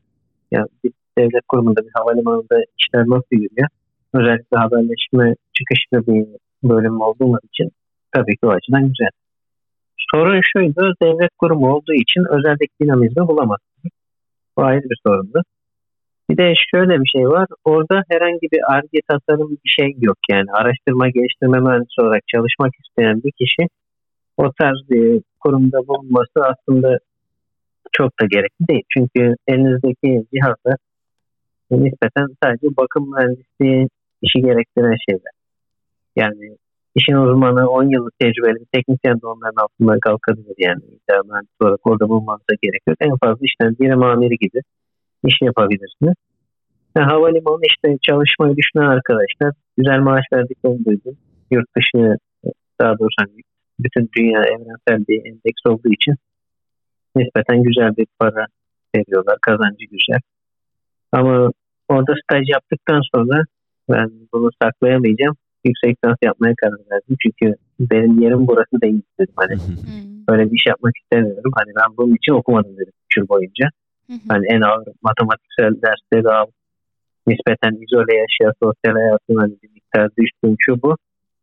[0.51, 3.67] Yani bir devlet kurumunda bir havalimanında işler nasıl yürüyor?
[4.13, 6.27] Özellikle haberleşme çıkışlı bir
[6.63, 7.71] bölüm olduğumuz için
[8.11, 9.13] tabii ki o açıdan güzel.
[10.13, 13.91] Sorun şuydu, devlet kurumu olduğu için özeldeki dinamizmi bulamazsınız.
[14.57, 15.41] Bu ayrı bir sorundu.
[16.29, 17.47] Bir de şöyle bir şey var.
[17.65, 20.17] Orada herhangi bir ARGE tasarım bir şey yok.
[20.31, 23.67] Yani araştırma geliştirme mühendisi olarak çalışmak isteyen bir kişi
[24.37, 26.97] o tarz bir kurumda bulunması aslında
[27.91, 28.83] çok da gerekli değil.
[28.89, 30.77] Çünkü elinizdeki cihazlar
[31.71, 33.89] nispeten sadece bakım mühendisliği
[34.21, 35.33] işi gerektiren şeyler.
[36.15, 36.57] Yani
[36.95, 40.81] işin uzmanı 10 yıllık tecrübeli bir teknisyen de onların altında kalkabilir yani.
[40.83, 41.21] İddia
[41.61, 42.97] olarak orada bulmanıza gerek yok.
[42.99, 44.61] En fazla işten birim amiri gibi
[45.27, 46.15] iş yapabilirsiniz.
[46.97, 51.17] Yani havalimanı işte çalışmayı düşünen arkadaşlar güzel maaş verdiklerini duydum.
[51.51, 52.17] Yurt dışı
[52.81, 53.41] daha doğrusu hani
[53.79, 56.15] bütün dünya evrensel bir endeks olduğu için
[57.15, 58.45] nispeten güzel bir para
[58.95, 59.37] veriyorlar.
[59.41, 60.19] Kazancı güzel.
[61.11, 61.51] Ama
[61.89, 63.43] orada staj yaptıktan sonra
[63.89, 65.35] ben bunu saklayamayacağım.
[65.65, 67.17] Yüksek lisans yapmaya karar verdim.
[67.21, 69.33] Çünkü benim yerim burası değil dedim.
[69.35, 69.57] Hani
[70.29, 71.51] böyle bir iş yapmak istemiyorum.
[71.55, 73.69] Hani ben bunun için okumadım dedim 3 yıl boyunca.
[74.27, 76.45] Hani en ağır matematiksel dersleri al,
[77.27, 80.97] nispeten izole yaşayan sosyal hayatın hani bir miktar düştüğüm şu bu.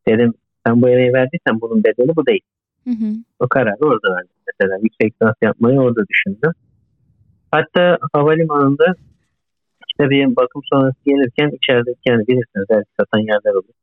[0.08, 0.34] Dedim
[0.66, 2.44] sen bu emeği verdiysen bunun bedeli bu değil.
[2.84, 3.10] Hı hı.
[3.40, 4.36] O kararı orada verdim.
[4.46, 6.52] Mesela yüksek lisans yapmayı orada düşündüm.
[7.52, 8.94] Hatta havalimanında
[9.88, 13.74] işte bir bakım sonrası gelirken içeride yani bilirsiniz belki satan yerler olur.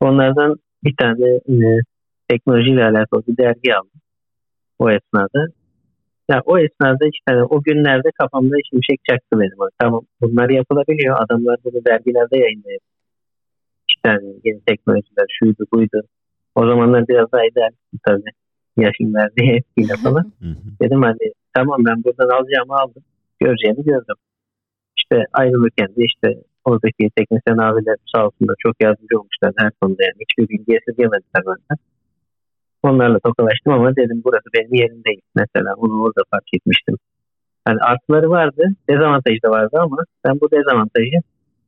[0.00, 1.80] Onlardan bir tane e,
[2.28, 4.00] teknolojiyle alakalı bir dergi aldım
[4.78, 5.46] o esnada.
[6.30, 9.70] Ya o esnada işte hani o günlerde kafamda şimşek çaktı benim.
[9.78, 11.16] Tamam bunlar yapılabiliyor.
[11.24, 12.90] Adamlar bunu dergilerde yayınlayabiliyor.
[13.88, 16.00] İşte hani yeni teknolojiler şuydu buydu.
[16.54, 18.32] O zamanlar biraz daha idealistim tabii.
[18.76, 20.32] Yaşım verdiği etkiyle falan.
[20.82, 23.02] Dedim hani tamam ben buradan alacağımı aldım.
[23.40, 24.18] Göreceğimi gördüm.
[24.98, 26.28] İşte ayrılırken de işte
[26.64, 30.20] oradaki teknisyen abiler sağ olsunlar çok yardımcı olmuşlar her konuda yani.
[30.24, 31.78] Hiçbir bilgi esirgemediler benden.
[32.82, 35.20] Onlarla tokalaştım ama dedim burası benim yerim değil.
[35.34, 36.96] Mesela onu orada fark etmiştim.
[37.64, 41.18] Hani artıları vardı, dezavantajı da vardı ama ben bu dezavantajı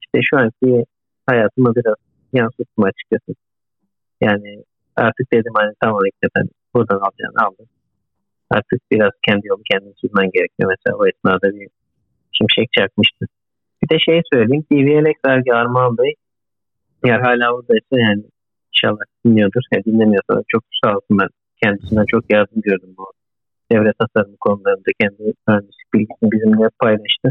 [0.03, 0.85] işte şu anki
[1.27, 1.95] hayatıma biraz
[2.33, 3.33] yansıttım açıkçası.
[4.21, 4.65] Yani
[4.97, 7.67] artık dedim hani tamam işte ben buradan alacağını aldım.
[8.51, 10.73] Artık biraz kendi yolu kendini sürmen gerekiyor.
[10.73, 11.69] Mesela o esnada bir
[12.33, 13.27] şimşek çakmıştı.
[13.83, 14.65] Bir de şey söyleyeyim.
[14.71, 16.15] TVLX vergi Armağan Bey
[17.05, 18.23] eğer hala oradaysa yani
[18.83, 19.63] inşallah dinliyordur.
[19.73, 21.29] Ya dinlemiyorsa çok sağ olsun ben
[21.63, 23.05] kendisinden çok yardım gördüm bu
[23.73, 27.29] devlet tasarımı konularında kendi mühendislik bilgisini bizimle paylaştı.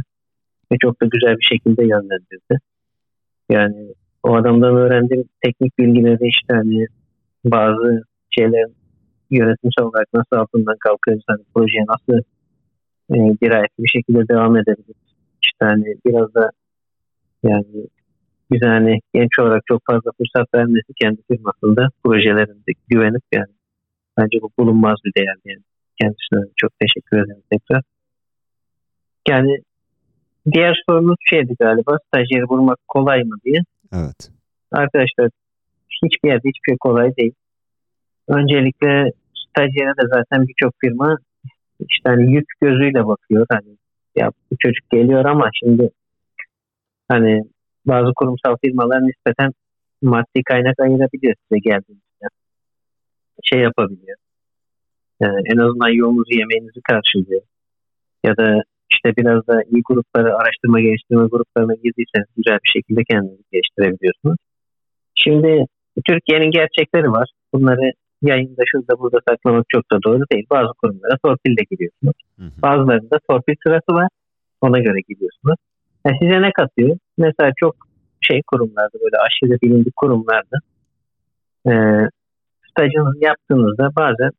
[0.71, 2.55] Ve çok da güzel bir şekilde yönlendirdi.
[3.49, 6.85] Yani o adamdan öğrendiğim teknik bilgileri işte hani
[7.45, 8.75] bazı şeylerin
[9.31, 12.23] yönetimsel olarak nasıl altından kalkıyoruz, hani projeye nasıl
[13.13, 15.11] e, dirayetli bir şekilde devam edebiliriz.
[15.43, 16.51] İşte hani biraz da
[17.43, 17.87] yani
[18.51, 23.53] bize hani genç olarak çok fazla fırsat vermesi kendi firmasında projelerinde güvenip yani
[24.17, 25.63] bence bu bulunmaz bir değer yani.
[26.01, 27.81] Kendisine çok teşekkür ederim tekrar.
[29.27, 29.57] Yani
[30.51, 33.61] diğer sorunuz şeydi galiba stajyeri bulmak kolay mı diye.
[33.93, 34.29] Evet.
[34.71, 35.29] Arkadaşlar
[36.03, 37.33] hiçbir yerde hiçbir şey kolay değil.
[38.27, 39.11] Öncelikle
[39.47, 41.17] stajyere de zaten birçok firma
[41.89, 43.45] işte hani yük gözüyle bakıyor.
[43.51, 43.77] Hani
[44.15, 45.89] ya bu çocuk geliyor ama şimdi
[47.07, 47.43] hani
[47.85, 49.51] bazı kurumsal firmalar nispeten
[50.01, 52.27] maddi kaynak ayırabiliyor size geldiğinizde.
[53.43, 54.17] Şey yapabiliyor.
[55.21, 57.41] Yani en azından yolunuzu yemeğinizi karşılıyor.
[58.25, 58.63] Ya da
[58.93, 64.37] işte biraz da iyi grupları, araştırma geliştirme gruplarına girdiyseniz güzel bir şekilde kendinizi geliştirebiliyorsunuz.
[65.15, 65.65] Şimdi
[66.07, 67.29] Türkiye'nin gerçekleri var.
[67.53, 67.91] Bunları
[68.21, 70.45] yayında şurada burada saklamak çok da doğru değil.
[70.49, 72.17] Bazı kurumlara torpille giriyorsunuz.
[72.39, 72.61] Hı hı.
[72.61, 74.07] Bazılarında torpil sırası var.
[74.61, 75.55] Ona göre gidiyorsunuz.
[76.05, 76.97] Yani size ne katıyor?
[77.21, 77.75] Mesela çok
[78.21, 80.57] şey kurumlarda böyle aşırı bilindik kurumlarda
[81.69, 81.73] e,
[82.69, 84.31] stajınızı yaptığınızda bazen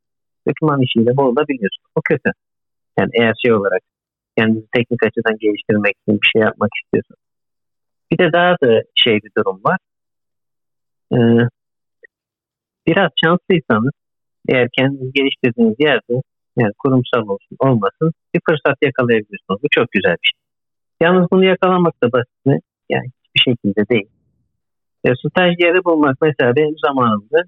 [0.48, 1.90] doküman işiyle boğulabiliyorsunuz.
[1.94, 2.30] O kötü.
[2.98, 3.82] Yani eğer şey olarak
[4.38, 7.20] kendinizi teknik açıdan geliştirmek için bir şey yapmak istiyorsunuz.
[8.10, 9.78] Bir de daha da şey bir durum var.
[11.12, 11.48] Ee,
[12.86, 13.92] biraz şanslıysanız
[14.48, 16.14] eğer kendinizi geliştirdiğiniz yerde
[16.58, 19.62] yani kurumsal olsun olmasın bir fırsat yakalayabiliyorsunuz.
[19.62, 20.38] Bu çok güzel bir şey.
[21.00, 22.58] Yalnız bunu yakalamak da basit mi?
[22.90, 24.08] Yani hiçbir şekilde değil.
[25.04, 27.38] E, stajyeri bulmak mesela benim zamanımda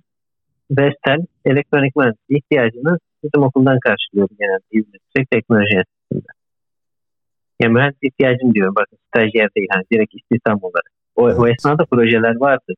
[0.70, 6.33] Vestel elektronik mühendisliği ihtiyacını bizim okuldan karşılıyordu genelde İzmir Yüksek Teknoloji Enstitüsü'nde.
[7.62, 10.90] Ya mühendis ihtiyacım diyorum bakın stajyer değil hani direkt istihdam olarak.
[11.16, 11.38] O, evet.
[11.40, 12.73] o esnada projeler vardı.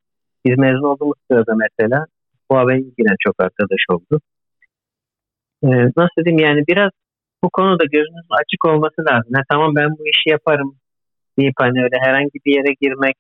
[0.45, 2.07] Biz mezun olduğumuz sırada mesela
[2.51, 4.21] Huawei'ye giren çok arkadaş oldu.
[5.65, 6.91] Ee, nasıl diyeyim yani biraz
[7.45, 9.33] bu konuda gözünüzün açık olması lazım.
[9.35, 10.77] Ha, tamam ben bu işi yaparım
[11.39, 13.17] deyip hani öyle herhangi bir yere girmek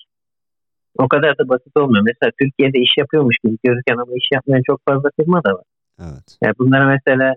[0.99, 2.05] o kadar da basit olmuyor.
[2.05, 5.65] Mesela Türkiye'de iş yapıyormuş gibi gözüken ama iş yapmayan çok fazla firma da var.
[6.01, 6.39] Evet.
[6.43, 7.35] Yani bunlara mesela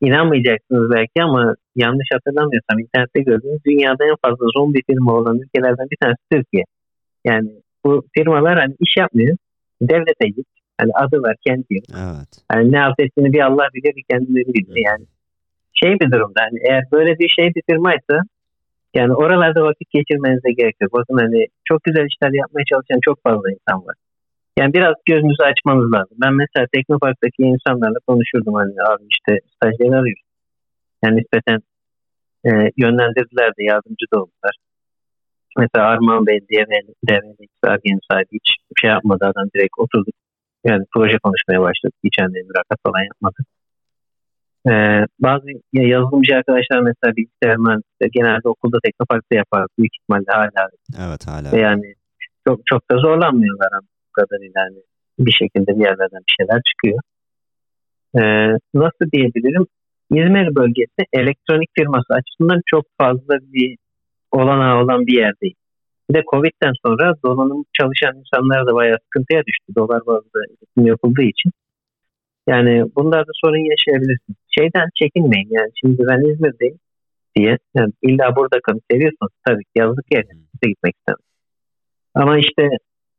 [0.00, 5.96] inanmayacaksınız belki ama yanlış hatırlamıyorsam internette gördüğünüz dünyada en fazla zombi firma olan ülkelerden bir
[6.02, 6.64] tanesi Türkiye.
[7.24, 7.50] Yani
[7.84, 9.36] bu firmalar hani iş yapmıyor.
[9.82, 10.46] Devlete git.
[10.80, 11.84] Hani adı var kendi yok.
[11.90, 12.28] Evet.
[12.52, 14.82] Yani ne affettiğini bir Allah bilir bir kendileri bilir.
[14.86, 15.04] Yani
[15.74, 18.22] şey bir durumda hani eğer böyle bir şey bir firmaysa
[18.94, 20.92] yani oralarda vakit geçirmenize gerek yok.
[20.92, 23.96] Bakın hani çok güzel işler yapmaya çalışan çok fazla insan var.
[24.58, 26.16] Yani biraz gözünüzü açmanız lazım.
[26.24, 30.28] Ben mesela Teknopark'taki insanlarla konuşurdum hani abi işte stajyer arıyoruz.
[31.04, 31.60] Yani nispeten
[32.46, 34.54] e, yönlendirdiler de yardımcı da oldular.
[35.58, 36.86] Mesela Arman Bey DV'nin
[37.62, 38.48] Argen sahibi hiç
[38.80, 40.14] şey yapmadı adam direkt oturduk.
[40.64, 41.96] Yani proje konuşmaya başladık.
[42.02, 43.36] Geçen de mürakat falan yapmadı.
[44.68, 49.66] Ee, bazı yazılımcı arkadaşlar mesela bilgisayar mühendisleri genelde okulda teknoparkta yapar.
[49.78, 50.68] Büyük ihtimalle hala.
[51.06, 51.52] Evet hala.
[51.52, 51.94] Ve yani
[52.48, 54.60] çok çok da zorlanmıyorlar bu kadarıyla.
[54.60, 54.78] Yani
[55.18, 57.00] bir şekilde bir yerlerden bir şeyler çıkıyor.
[58.16, 59.66] Ee, nasıl diyebilirim?
[60.10, 63.76] İzmir bölgesi elektronik firması açısından çok fazla bir
[64.32, 65.54] olanağı olan bir yer değil.
[66.10, 69.74] Bir de Covid'den sonra donanım çalışan insanlar da bayağı sıkıntıya düştü.
[69.76, 70.40] Dolar bazlı
[70.76, 71.50] yapıldığı için.
[72.46, 74.38] Yani bunlarda sorun yaşayabilirsiniz.
[74.58, 76.78] Şeyden çekinmeyin yani şimdi ben İzmir'deyim
[77.36, 77.58] diye.
[77.74, 81.24] Yani illa burada kalıp seviyorsunuz tabii ki yazlık yerine gitmek istemem.
[82.14, 82.68] Ama işte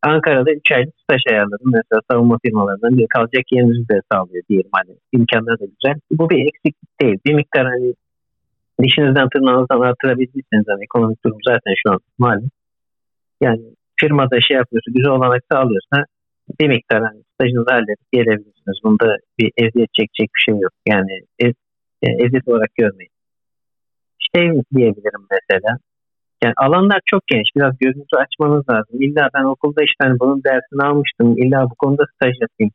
[0.01, 1.71] Ankara'da 3 aylık staj ayarladım.
[1.73, 4.69] Mesela savunma firmalarından bir kalacak yerinizi de sağlıyor diyelim.
[4.71, 5.99] Hani imkanları da güzel.
[6.11, 7.17] Bu bir eksiklik değil.
[7.25, 7.93] Bir miktar hani
[8.83, 12.49] dişinizden tırnağınızdan artırabildiyseniz hani ekonomik durum zaten şu an malum.
[13.41, 13.61] Yani
[13.99, 15.97] firmada şey yapıyorsa, güzel olanak sağlıyorsa
[16.59, 18.77] bir miktar hani stajınızı halledip gelebilirsiniz.
[18.83, 20.73] Bunda bir eziyet çekecek bir şey yok.
[20.87, 21.53] Yani ez,
[22.01, 23.11] yani eziyet olarak görmeyin.
[24.35, 25.77] Şey diyebilirim mesela.
[26.43, 27.49] Yani alanlar çok geniş.
[27.55, 29.01] Biraz gözünüzü açmanız lazım.
[29.01, 31.37] İlla ben okulda işte hani bunun dersini almıştım.
[31.37, 32.71] İlla bu konuda staj yapayım.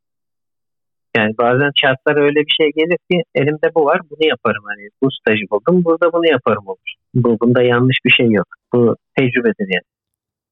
[1.17, 4.65] Yani bazen şartlar öyle bir şey gelir ki elimde bu var bunu yaparım.
[4.67, 6.91] Hani bu stajı buldum burada bunu yaparım olur.
[7.15, 8.47] Bu, bunda yanlış bir şey yok.
[8.73, 9.89] Bu tecrübedir yani.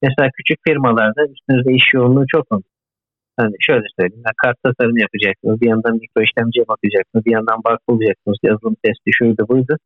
[0.02, 2.62] Mesela küçük firmalarda üstünüzde iş yoğunluğu çok olur.
[3.40, 4.22] Hani şöyle söyleyeyim.
[4.26, 5.60] Yani kart tasarımı yapacaksınız.
[5.60, 7.24] Bir yandan mikro işlemciye bakacaksınız.
[7.26, 8.38] Bir yandan bak bulacaksınız.
[8.42, 9.76] Yazılım testi şuydu buydu.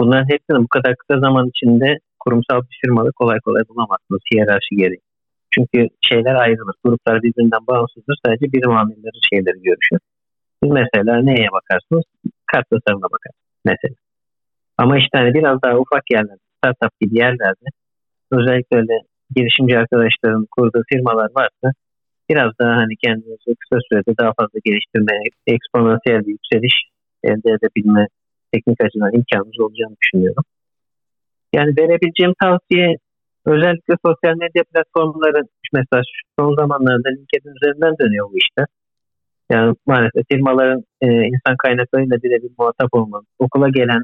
[0.00, 1.88] Bunların hepsini bu kadar kısa zaman içinde
[2.20, 5.02] kurumsal bir firmada kolay kolay bulamazsınız hiyerarşi gereği.
[5.54, 6.76] Çünkü şeyler ayrılır.
[6.84, 8.16] Gruplar birbirinden bağımsızdır.
[8.26, 9.98] Sadece birim amirleri şeyleri görüşür.
[10.62, 12.04] Siz mesela neye bakarsınız?
[12.52, 13.94] Kart tasarımına bakarsınız mesela.
[14.78, 17.66] Ama işte hani biraz daha ufak yerlerde, startup gibi yerlerde
[18.30, 18.96] özellikle öyle
[19.36, 21.68] girişimci arkadaşların kurduğu firmalar varsa
[22.32, 25.14] biraz daha hani kendinizi kısa sürede daha fazla geliştirme,
[25.46, 26.76] eksponansiyel bir yükseliş
[27.24, 28.06] elde edebilme
[28.52, 30.44] teknik açıdan imkanımız olacağını düşünüyorum.
[31.56, 32.96] Yani verebileceğim tavsiye
[33.46, 35.40] özellikle sosyal medya platformları
[35.72, 36.02] mesela
[36.38, 38.66] son zamanlarda LinkedIn üzerinden dönüyor bu işler.
[39.52, 44.02] Yani maalesef firmaların e, insan kaynaklarıyla birebir muhatap olmanız, okula gelen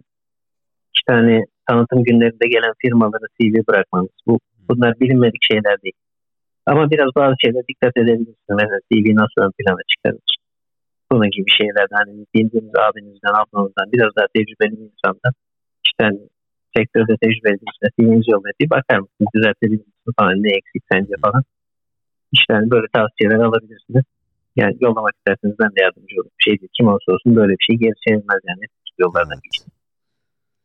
[0.94, 4.10] işte hani tanıtım günlerinde gelen firmalara CV bırakmanız.
[4.26, 5.94] Bu, bunlar bilinmedik şeyler değil.
[6.70, 8.56] Ama biraz bazı şeyler dikkat edebilirsiniz.
[8.60, 10.34] Mesela CV nasıl ön plana çıkarılır?
[11.10, 15.32] Bunun gibi şeylerden hani bildiğiniz abinizden, ablanızdan biraz daha tecrübeli bir insandan
[15.86, 16.20] işte hani
[16.76, 19.28] sektörde tecrübeli birisine CV'nizi yollayıp bir bakar mısınız?
[19.36, 21.42] Düzeltebilir misiniz falan ne eksik sence falan.
[22.36, 24.04] İşte hani böyle tavsiyeler alabilirsiniz.
[24.60, 26.36] Yani yollamak isterseniz ben de yardımcı olurum.
[26.44, 26.72] Şey değil.
[26.76, 28.64] Kim olursa olsun böyle bir şey geri çevirmez yani.
[29.02, 29.66] Yollardan geçti.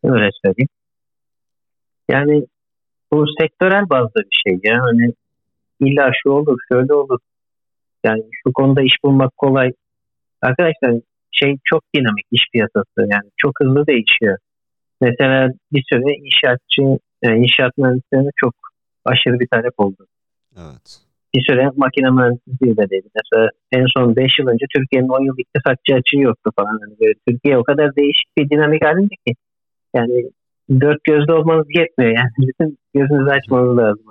[0.04, 0.74] Öyle söyleyeyim.
[2.14, 2.36] Yani
[3.12, 4.78] bu sektörel bazda bir şey ya.
[4.88, 5.14] Hani
[5.86, 7.20] illa şu olur, şöyle olur.
[8.04, 9.72] Yani şu konuda iş bulmak kolay.
[10.42, 10.94] Arkadaşlar
[11.32, 13.00] şey çok dinamik iş piyasası.
[13.00, 14.38] Yani çok hızlı değişiyor.
[15.02, 16.82] Mesela bir süre inşaatçı,
[17.24, 18.54] yani inşaat mühendislerine çok
[19.06, 20.08] aşırı bir talep oldu.
[20.58, 21.00] Evet.
[21.36, 23.08] Bir süre makine mühendisliği de dedi.
[23.16, 26.80] Mesela en son 5 yıl önce Türkiye'nin 10 yıl iktisatçı açığı yoktu falan.
[26.82, 29.34] Yani böyle Türkiye o kadar değişik bir dinamik halinde ki.
[29.96, 30.30] Yani
[30.70, 32.32] dört gözlü olmanız yetmiyor yani.
[32.48, 34.06] Bütün gözünüzü açmanız lazım.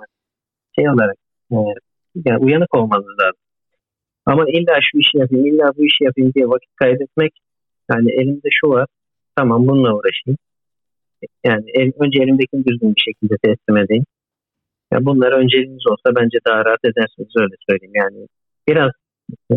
[0.75, 1.17] Şey olarak
[1.53, 1.73] e,
[2.25, 3.43] yani uyanık olmanız lazım.
[4.25, 7.33] Ama illa şu işi yapayım, illa bu işi yapayım diye vakit kaybetmek
[7.91, 8.87] yani elimde şu var.
[9.35, 10.37] Tamam bununla uğraşayım.
[11.43, 14.05] Yani el, önce elimdekini düzgün bir şekilde teslim edeyim.
[14.91, 17.95] Yani bunlar önceliğiniz olsa bence daha rahat edersiniz öyle söyleyeyim.
[17.95, 18.27] Yani
[18.67, 18.91] biraz
[19.51, 19.55] e,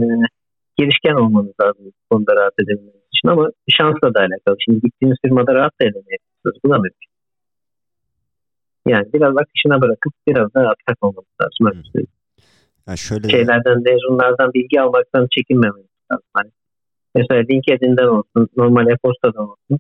[0.78, 4.56] girişken olmanız lazım bu konuda rahat edebilmeniz için ama şansla da alakalı.
[4.64, 6.56] Şimdi gittiğiniz firmada rahat da edemeyebilirsiniz.
[6.64, 7.15] Bu da mümkün.
[8.86, 11.66] Yani biraz akışına bırakıp biraz daha atsak olmanız lazım.
[11.66, 12.16] Öyle söyleyeyim.
[12.88, 16.26] Yani şöyle Şeylerden, mezunlardan bilgi almaktan çekinmemeniz lazım.
[16.34, 16.50] Hani
[17.14, 19.78] mesela LinkedIn'den olsun, normal e-postadan olsun.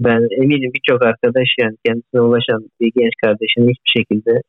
[0.00, 4.42] Ben eminim birçok arkadaş yani kendisine ulaşan bir genç kardeşini hiçbir şekilde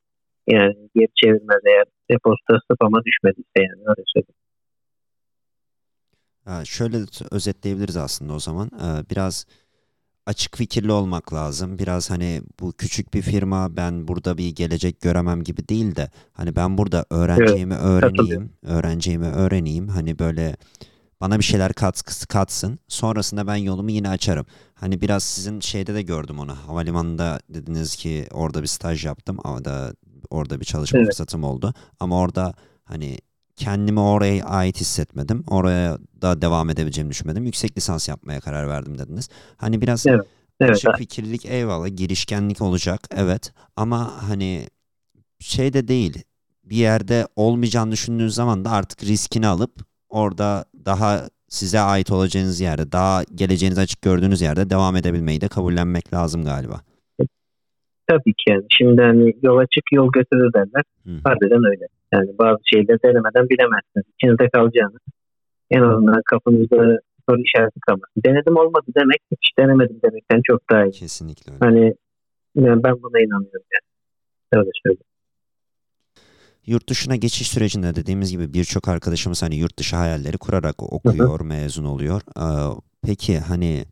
[0.48, 4.36] yani geri çevirmez eğer e-posta spama düşmediyse yani öyle söyleyeyim.
[6.66, 6.98] Şöyle
[7.32, 8.68] özetleyebiliriz aslında o zaman.
[8.68, 9.46] Ee, biraz
[10.30, 11.80] açık fikirli olmak lazım.
[11.80, 16.56] Biraz hani bu küçük bir firma ben burada bir gelecek göremem gibi değil de hani
[16.56, 19.88] ben burada öğreneceğimi evet, öğreneyim, öğreneceğimi öğreneyim.
[19.88, 20.56] Hani böyle
[21.22, 22.80] bana bir şeyler kat, katsın.
[22.88, 24.46] Sonrasında ben yolumu yine açarım.
[24.74, 26.56] Hani biraz sizin şeyde de gördüm onu.
[26.56, 29.38] Havalimanında dediniz ki orada bir staj yaptım.
[29.44, 29.94] Orada
[30.30, 31.08] orada bir çalışma evet.
[31.08, 31.74] fırsatım oldu.
[32.00, 33.18] Ama orada hani
[33.56, 35.44] kendimi oraya ait hissetmedim.
[35.48, 37.46] Oraya da devam edebileceğimi düşünmedim.
[37.46, 39.30] Yüksek lisans yapmaya karar verdim dediniz.
[39.58, 40.26] Hani biraz evet.
[40.62, 44.68] Evet, açık fikirlilik eyvallah, girişkenlik olacak evet ama hani
[45.40, 46.24] şey de değil
[46.64, 49.72] bir yerde olmayacağını düşündüğünüz zaman da artık riskini alıp
[50.10, 56.14] orada daha size ait olacağınız yerde, daha geleceğiniz açık gördüğünüz yerde devam edebilmeyi de kabullenmek
[56.14, 56.82] lazım galiba.
[58.08, 58.66] Tabii ki yani.
[58.78, 60.84] Şimdi hani yol açık yol götürür derler.
[61.06, 61.12] Hı.
[61.24, 61.86] Harbiden öyle.
[62.14, 64.06] Yani bazı şeyleri denemeden bilemezsiniz.
[64.16, 64.98] İçinizde kalacağını.
[65.72, 67.00] En azından kapınızda
[67.30, 68.22] soru işareti kalmasın.
[68.26, 70.92] Denedim olmadı demek hiç denemedim demekten çok daha iyi.
[70.92, 71.66] Kesinlikle öyle.
[71.66, 71.94] Hani
[72.56, 73.90] yani ben buna inanıyorum yani.
[74.54, 75.04] Öyle söyleyeyim.
[76.66, 81.86] yurt dışına geçiş sürecinde dediğimiz gibi birçok arkadaşımız hani yurt dışı hayalleri kurarak okuyor, mezun
[81.86, 82.22] oluyor.
[82.38, 83.86] Ee, peki hani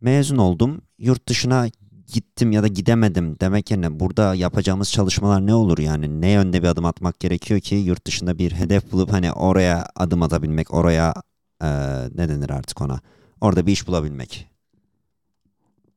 [0.00, 1.66] mezun oldum, yurt dışına
[2.14, 6.68] gittim ya da gidemedim demek yerine burada yapacağımız çalışmalar ne olur yani ne yönde bir
[6.68, 11.14] adım atmak gerekiyor ki yurt dışında bir hedef bulup hani oraya adım atabilmek oraya
[11.62, 11.68] e,
[12.14, 13.00] ne denir artık ona
[13.40, 14.46] orada bir iş bulabilmek.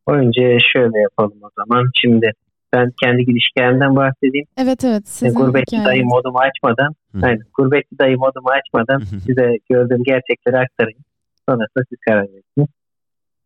[0.07, 2.32] Önce şöyle yapalım o zaman şimdi
[2.74, 4.45] ben kendi gidiş hikayemden bahsedeyim.
[4.57, 5.07] Evet evet.
[5.07, 7.20] Sizin gurbetçi dayı modumu açmadan, Hı.
[7.28, 11.03] yani gurbetçi dayı modumu açmadan size gördüğüm gerçekleri aktarayım.
[11.49, 12.68] Sonrasında siz karar verirsiniz.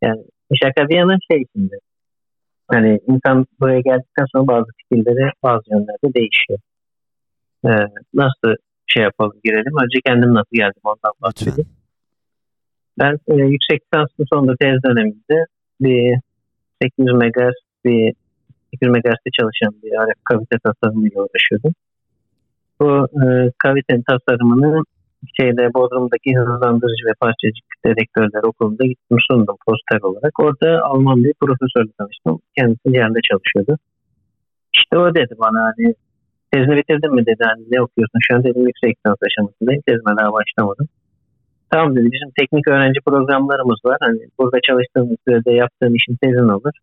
[0.04, 0.24] Yani
[0.64, 1.78] şaka bir yana şey şimdi.
[2.74, 6.60] Hani insan buraya geldikten sonra bazı fikirleri bazı yönlerde değişiyor.
[7.66, 7.70] Ee,
[8.14, 8.56] nasıl
[8.88, 9.74] şey yapalım girelim.
[9.84, 11.70] Önce kendim nasıl geldim ondan bahsedeyim.
[13.00, 15.46] Ben e, yüksek lisansın sonunda tez döneminde
[15.82, 16.20] bir
[16.82, 17.54] 800 MHz
[17.86, 18.14] bir
[18.72, 21.74] 800 MHz'de çalışan bir RF kavite tasarımıyla uğraşıyordum.
[22.80, 24.84] Bu e, kavitenin tasarımını
[25.40, 30.40] şeyde Bodrum'daki hızlandırıcı ve parçacık dedektörler okulunda gittim sundum poster olarak.
[30.40, 32.40] Orada Alman bir profesörle tanıştım.
[32.58, 33.78] Kendisi yerinde çalışıyordu.
[34.78, 35.96] İşte o dedi bana hani
[36.52, 38.20] tezini bitirdin mi dedi hani ne okuyorsun?
[38.28, 39.82] Şu an dedim yüksek lisans aşamasındayım.
[39.88, 40.88] Tezime daha başlamadım.
[41.72, 43.98] Tamam dedi bizim teknik öğrenci programlarımız var.
[44.02, 46.76] Hani burada çalıştığımız sürede yaptığın işin tezin olur.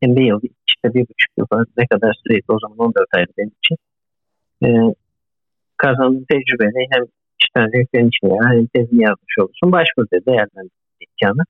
[0.00, 3.32] Hem bir yıl işte bir buçuk yıl falan ne kadar süreydi o zaman 14 aydı
[3.38, 3.76] benim için.
[4.64, 4.94] Ee,
[5.76, 7.04] kazandığım tecrübeyle hem
[7.40, 7.60] işte
[7.94, 9.72] senin için yani hem tezini yazmış olursun.
[9.72, 11.42] Başvur dedi değerlendir imkanı.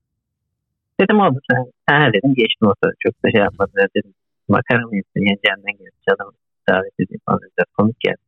[0.99, 1.63] Dedim oldu sen.
[1.89, 4.13] Ha dedim geçtim o sırada çok da şey yapmadılar dedim.
[4.47, 6.31] Makara mı yaptın yeneceğinden gelmiş adam
[6.69, 8.25] davet edeyim falan biraz komik geldi.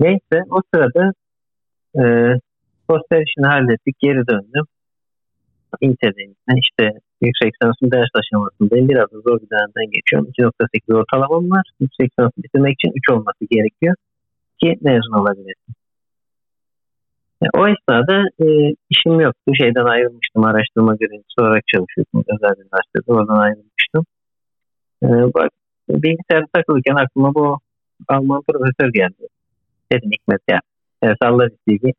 [0.00, 1.12] Neyse o sırada
[2.00, 2.02] e,
[2.88, 4.66] poster işini hallettik geri döndüm.
[5.80, 6.84] İnternet'in işte
[7.22, 8.88] yüksek lisansın ders aşamasındayım.
[8.88, 10.28] Biraz da zor bir dönemden geçiyorum.
[10.38, 11.66] 2.8 ortalamam var.
[11.80, 13.94] Yüksek lisansı bitirmek için 3 olması gerekiyor
[14.60, 15.74] ki mezun olabilesin.
[17.42, 18.46] E, o esnada e,
[18.90, 19.52] işim yoktu.
[19.60, 20.44] Şeyden ayrılmıştım.
[20.44, 22.24] Araştırma görevlisi olarak çalışıyordum.
[22.34, 23.12] Özel üniversitede.
[23.12, 24.04] Oradan ayrılmıştım.
[25.02, 25.50] E, bak
[25.88, 27.58] bilgisayarda takılırken aklıma bu
[28.08, 29.26] Alman profesör geldi.
[29.92, 30.60] Dedim Hikmet ya.
[31.02, 31.94] Yani salla bir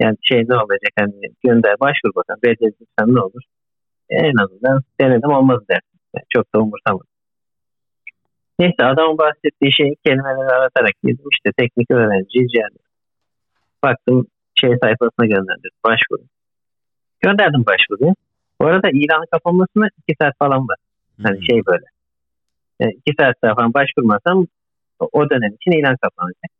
[0.00, 1.12] Yani şey ne olacak hani
[1.44, 2.40] gönder başvur bakalım.
[2.44, 3.42] Reddedilsen ne olur?
[4.10, 5.98] en azından denedim olmaz dersin.
[6.14, 7.06] Yani çok da umursamadım.
[8.58, 11.24] Neyse adamın bahsettiği şeyi kelimeleri aratarak girdim.
[11.32, 12.78] İşte teknik öğrenci yani.
[13.82, 14.26] Baktım
[14.60, 15.70] şey sayfasına gönderdim.
[15.84, 16.22] Başvuru.
[17.20, 18.14] Gönderdim başvuruyu.
[18.60, 20.76] Bu arada ilanın kapanmasına iki saat falan var.
[21.22, 21.84] Hani şey böyle.
[22.80, 24.46] Yani iki saat daha falan başvurmasam
[25.12, 26.50] o dönem için ilan kapanacak.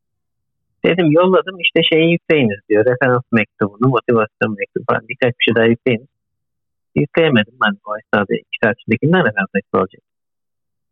[0.85, 2.85] Dedim yolladım işte şeyi yükleyiniz diyor.
[2.85, 6.09] Referans mektubunu, motivasyon mektubu falan birkaç bir şey daha yükleyiniz
[6.95, 10.03] yükleyemedim ben o esnada iki saat içindekinden referans mektubu olacak.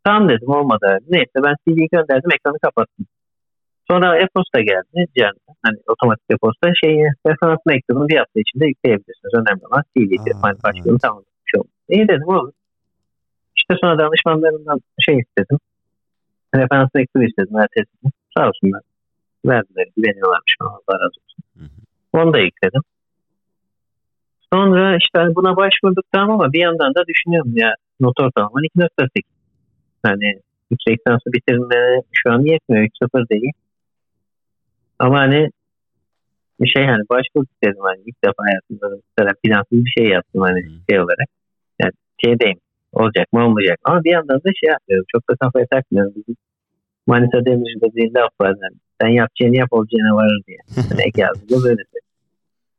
[0.04, 0.98] Tamam dedim olmadı.
[1.08, 3.06] Neyse ben CV'yi gönderdim ekranı kapattım.
[3.92, 5.36] Sonra e-posta geldi Cihan.
[5.64, 9.34] Hani otomatik e-posta şeyi referans mektubunu bir hafta içinde yükleyebilirsiniz.
[9.34, 10.34] Önemli olan CV'dir.
[10.42, 11.22] Hani başkanım tamam.
[11.50, 11.68] Şey oldu.
[11.88, 12.52] İyi dedim olur.
[13.56, 15.58] İşte sonra danışmanlarından şey istedim.
[16.54, 17.90] Referans mektubu istedim ertesi
[18.34, 18.82] Sağ olsunlar.
[19.46, 19.86] Verdiler.
[19.96, 20.54] Güveniyorlarmış.
[20.60, 21.42] Allah razı olsun.
[21.58, 21.78] Hı hı.
[22.12, 22.82] Onu da yükledim.
[24.52, 29.22] Sonra işte hani buna başvurduk tamam ama bir yandan da düşünüyorum ya not ortalaman 2.8.
[30.02, 30.40] Hani
[30.70, 32.84] yüksek lisansı bitirme şu an yetmiyor.
[32.84, 33.52] 3.0 değil.
[35.02, 35.50] Ama hani
[36.60, 38.86] bir şey hani başvurduk dedim hani ilk defa hayatımda
[39.18, 41.28] mesela plansız bir şey yaptım hani şey olarak.
[41.80, 41.92] Yani
[42.24, 42.58] şeydeyim
[42.92, 46.12] olacak mı olmayacak ama bir yandan da şey yapmıyorum çok da kafaya takmıyorum.
[46.16, 46.36] Bizim
[47.06, 50.58] Manisa Demirci'de bir laf var yani sen yapacağını yap olacağına varır diye.
[50.90, 52.00] Yani abi de böyle dedi.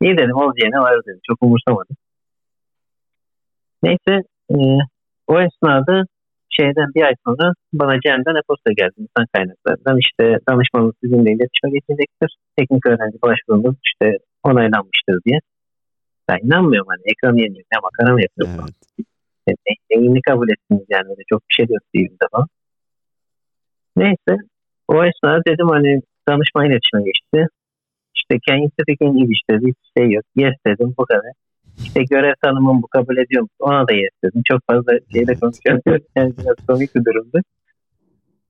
[0.01, 1.19] İyi dedim olacağına var dedim.
[1.27, 1.95] Çok umursamadım.
[3.83, 4.13] Neyse
[4.51, 4.57] e,
[5.27, 6.03] o esnada
[6.57, 9.97] şeyden bir ay sonra bana Cem'den e-posta geldi insan kaynaklarından.
[9.97, 12.37] İşte danışmanlık sizinle iletişime geçecektir.
[12.57, 15.39] Teknik öğrenci başvurumuz işte onaylanmıştır diye.
[16.29, 17.65] Ben inanmıyorum hani ekranı yeniyor.
[17.73, 18.65] Ne makara mı yapıyorum?
[19.47, 19.57] Evet.
[19.89, 22.47] Yani, kabul ettiniz yani öyle çok bir şey yok değilimde falan.
[23.97, 24.33] Neyse
[24.87, 27.47] o esnada dedim hani danışma iletişime geçti.
[28.15, 29.65] İşte can speaking English dedi.
[29.67, 30.25] Hiç şey yok.
[30.35, 31.31] Yes dedim bu kadar.
[31.95, 33.55] İşte görev tanımım bu kabul ediyor musun?
[33.59, 34.41] Ona da yes dedim.
[34.45, 36.05] Çok fazla şeyle konuşamıyorum.
[36.15, 37.39] Yani biraz komik bir durumdu.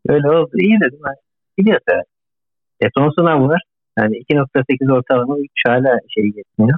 [0.09, 0.51] Öyle oldu.
[0.53, 0.99] İyi dedim.
[1.05, 1.17] Yani,
[1.57, 1.83] gidiyoruz.
[2.81, 3.61] E son sınav var.
[3.97, 6.77] Yani 2.8 ortalama 3 hala şey yetmiyor.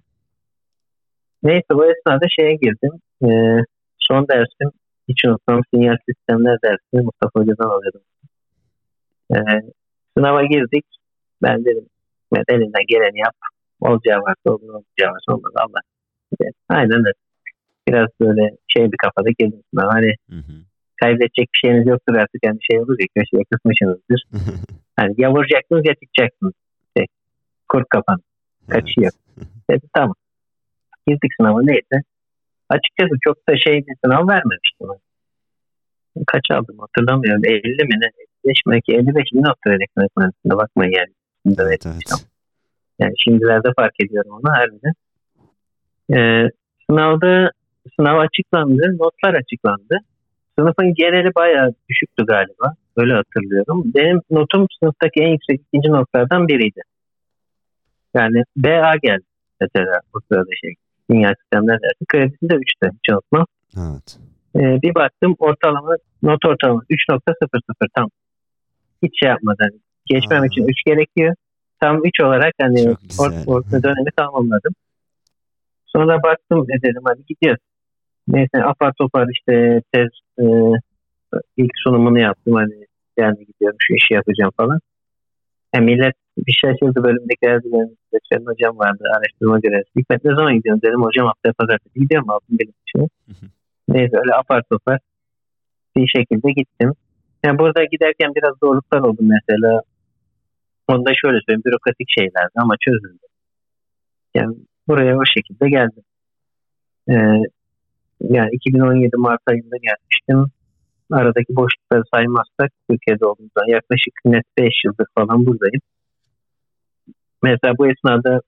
[1.43, 2.91] Neyse bu esnada şeye girdim.
[3.23, 3.29] E,
[3.99, 4.69] son dersim
[5.07, 8.01] hiç unutmam sinyal sistemler dersi Mustafa Hoca'dan alıyordum.
[9.35, 9.37] E,
[10.17, 10.85] sınava girdik.
[11.43, 11.85] Ben dedim
[12.47, 13.35] elinden geleni yap.
[13.81, 15.94] Olacağı varsa olur, olacağı varsa olmaz Allah.
[16.39, 17.11] İşte, aynen öyle.
[17.87, 19.61] Biraz böyle şey bir kafada girdim.
[19.77, 20.53] Hani hı hı.
[21.01, 24.23] kaybedecek bir şeyiniz yoktur artık yani şey olur ya köşeye kısmışsınızdır.
[24.99, 26.53] hani ya vuracaksınız ya çıkacaksınız.
[26.97, 27.05] Şey,
[27.69, 28.19] kurt kapan.
[28.69, 29.11] Kaçıyor.
[29.69, 30.15] Dedi tamam.
[31.07, 31.97] Girdik sınava neyse.
[32.69, 34.87] Açıkçası çok da şey bir sınav vermemiştim.
[36.27, 37.41] Kaç aldım hatırlamıyorum.
[37.45, 38.09] 50 mi ne?
[38.45, 38.79] 55 mi?
[38.87, 41.13] 55 mi nokta elektronik mühendisliğine bakmayın yani.
[41.59, 42.25] Evet, evet.
[42.99, 44.93] Yani şimdilerde fark ediyorum onu harbiden.
[46.13, 46.49] Ee,
[46.89, 47.51] sınavda
[47.95, 49.97] sınav açıklandı, notlar açıklandı.
[50.59, 52.75] Sınıfın geneli bayağı düşüktü galiba.
[52.97, 53.83] Öyle hatırlıyorum.
[53.95, 56.81] Benim notum sınıftaki en yüksek ikinci notlardan biriydi.
[58.13, 59.23] Yani BA geldi
[59.61, 60.73] mesela bu sırada şey.
[61.11, 62.05] Dünya sistemler dersi.
[62.07, 63.45] Kredisi de 3'te hiç unutmam.
[63.77, 64.17] Evet.
[64.55, 68.09] Ee, bir baktım ortalama not ortalama 3.00 tam.
[69.03, 69.69] Hiç şey yapmadan.
[70.05, 70.45] Geçmem Aa.
[70.45, 71.35] için 3 gerekiyor.
[71.79, 72.95] Tam 3 olarak hani güzel.
[73.17, 74.73] or- orta dönemi tamamladım.
[75.95, 77.63] Sonra baktım e dedim hadi gidiyoruz.
[78.27, 80.45] Neyse apar topar işte tez e,
[81.57, 82.85] ilk sunumunu yaptım hani
[83.17, 84.79] yani gidiyorum şu işi yapacağım falan.
[85.73, 89.99] E, millet bir şaşırdı bölümdekiler de benim seçen hocam vardı araştırma görevlisi.
[89.99, 93.09] Hikmet ne zaman gidiyorsun dedim hocam haftaya pazartesi gidiyorum aldım benim için.
[93.89, 94.99] Neyse öyle apar topar
[95.95, 96.91] bir şekilde gittim.
[97.45, 99.81] Yani burada giderken biraz zorluklar oldu mesela.
[100.87, 103.25] Onda şöyle söyleyeyim bürokratik şeylerdi ama çözüldü.
[104.35, 104.55] Yani
[104.87, 106.03] buraya o şekilde geldim.
[107.09, 107.13] Ee,
[108.21, 110.51] yani 2017 Mart ayında gelmiştim.
[111.11, 115.81] Aradaki boşlukları saymazsak Türkiye'de olduğumuzdan yaklaşık net 5 yıldır falan buradayım.
[117.43, 118.41] Mesela bu esnada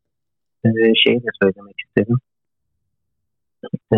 [0.66, 0.70] e,
[1.04, 2.18] şeyi de söylemek istedim.
[3.94, 3.98] E,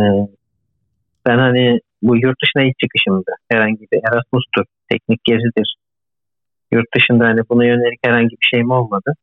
[1.26, 5.76] ben hani bu yurt dışına ilk çıkışımda herhangi bir Erasmus'tur, teknik gezidir.
[6.72, 9.14] Yurt dışında hani buna yönelik herhangi bir şeyim olmadı.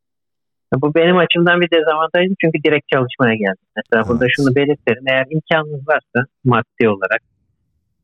[0.82, 3.66] Bu benim açımdan bir dezavantajdı çünkü direkt çalışmaya geldim.
[3.76, 4.08] Mesela Evet.
[4.08, 5.04] burada şunu belirtelim.
[5.08, 7.22] Eğer imkanınız varsa maddi olarak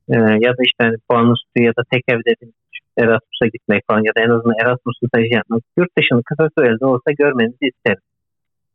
[0.08, 2.34] e, ya da işte hani puan üstü ya da tek evde
[2.98, 7.10] Erasmus'a gitmek falan ya da en azından Erasmus stajı yapmak yurt dışını kısa sürede olsa
[7.18, 8.02] görmenizi isterim.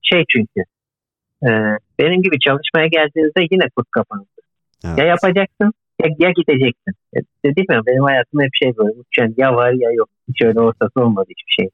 [0.02, 0.62] Şey çünkü
[1.48, 1.50] e,
[2.00, 4.26] benim gibi çalışmaya geldiğinizde yine kurt kapanır.
[4.86, 4.98] Evet.
[4.98, 5.74] Ya yapacaksın
[6.04, 6.94] ya, ya gideceksin.
[7.16, 8.94] E, dedim ya benim hayatım hep şey böyle.
[9.18, 10.10] Yani ya var ya yok.
[10.30, 11.70] Hiç öyle ortası olmadı hiçbir şey.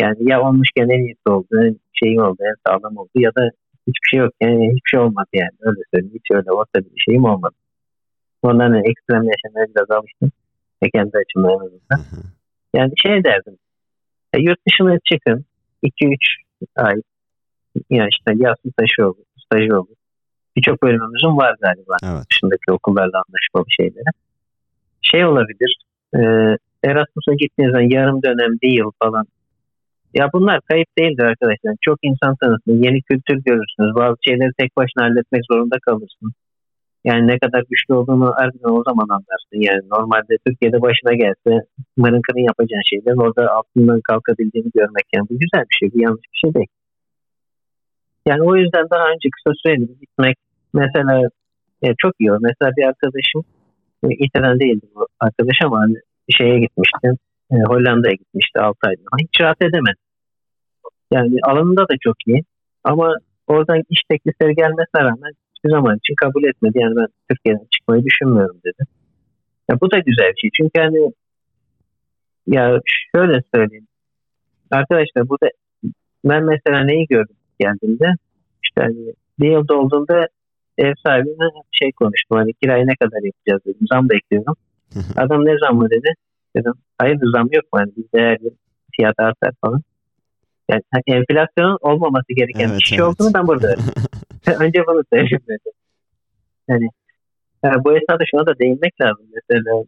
[0.00, 3.50] Yani ya olmuşken en iyisi oldu, en şeyin oldu, en sağlam oldu ya da
[3.88, 4.32] hiçbir şey yok.
[4.40, 5.56] Yani hiçbir şey olmadı yani.
[5.60, 6.14] Öyle söyleyeyim.
[6.14, 7.54] Hiç öyle orta bir şeyim olmadı.
[8.42, 10.32] Ondan hani ekstrem yaşamaya biraz alıştım.
[10.82, 12.22] Ve kendi açımdan en azından.
[12.74, 13.56] Yani şey derdim.
[14.34, 15.44] E, yurt dışına çıkın.
[15.82, 16.16] 2-3
[16.76, 16.94] ay.
[17.90, 19.24] Yani işte yaz stajı olur.
[19.44, 19.96] Stajı olur.
[20.56, 21.96] Birçok bölümümüzün var galiba.
[22.04, 22.24] Evet.
[22.30, 24.10] Dışındaki okullarla anlaşmalı şeyleri.
[25.02, 25.76] Şey olabilir.
[26.14, 26.20] E,
[26.84, 29.26] Erasmus'a gittiğinizde yarım dönem, bir yıl falan.
[30.14, 31.74] Ya bunlar kayıp değildir arkadaşlar.
[31.80, 32.84] Çok insan tanırsınız.
[32.86, 33.94] Yeni kültür görürsünüz.
[33.94, 36.32] Bazı şeyleri tek başına halletmek zorunda kalırsın.
[37.04, 39.58] Yani ne kadar güçlü olduğunu harbiden o zaman anlarsın.
[39.68, 45.64] Yani normalde Türkiye'de başına gelse mırın yapacağın şeylerin orada altından kalkabildiğini görmek yani bu güzel
[45.70, 45.92] bir şey.
[45.94, 46.72] Bu yanlış bir şey değil.
[48.26, 50.36] Yani o yüzden daha önce kısa süreli gitmek
[50.74, 51.28] mesela
[51.82, 52.40] e, çok iyi olur.
[52.42, 53.42] Mesela bir arkadaşım
[54.04, 55.96] e, İtalyan değildi bu arkadaş ama hani
[56.30, 57.08] şeye gitmişti.
[57.52, 59.02] E, Hollanda'ya gitmişti 6 ayda.
[59.20, 60.00] Hiç rahat edemedi.
[61.12, 62.42] Yani alanında da çok iyi.
[62.84, 66.78] Ama oradan iş teklifleri gelmesine rağmen hiçbir zaman için kabul etmedi.
[66.78, 68.88] Yani ben Türkiye'den çıkmayı düşünmüyorum dedi.
[69.70, 70.50] Ya bu da güzel bir şey.
[70.56, 71.12] Çünkü hani
[72.46, 72.80] ya
[73.14, 73.86] şöyle söyleyeyim.
[74.70, 75.50] Arkadaşlar burada
[76.24, 78.06] ben mesela neyi gördüm geldiğimde
[78.64, 80.28] işte hani bir yılda olduğunda
[80.78, 82.38] ev sahibine şey konuştum.
[82.38, 83.86] Hani kirayı ne kadar yapacağız dedim.
[83.92, 84.54] Zam bekliyorum.
[85.16, 86.14] Adam ne zammı dedi.
[86.56, 87.80] Dedim hayır zam yok mu?
[88.14, 88.50] Her yıl
[88.96, 89.82] fiyat artar falan.
[90.70, 93.08] Yani hani enflasyonun olmaması gereken Evet, bir şey evet.
[93.08, 93.68] olduğunu ben burada.
[94.60, 95.72] Önce bunu söyleyeyim dedim.
[96.68, 96.88] Yani,
[97.64, 99.26] yani bu esnada şuna da değinmek lazım.
[99.34, 99.84] Mesela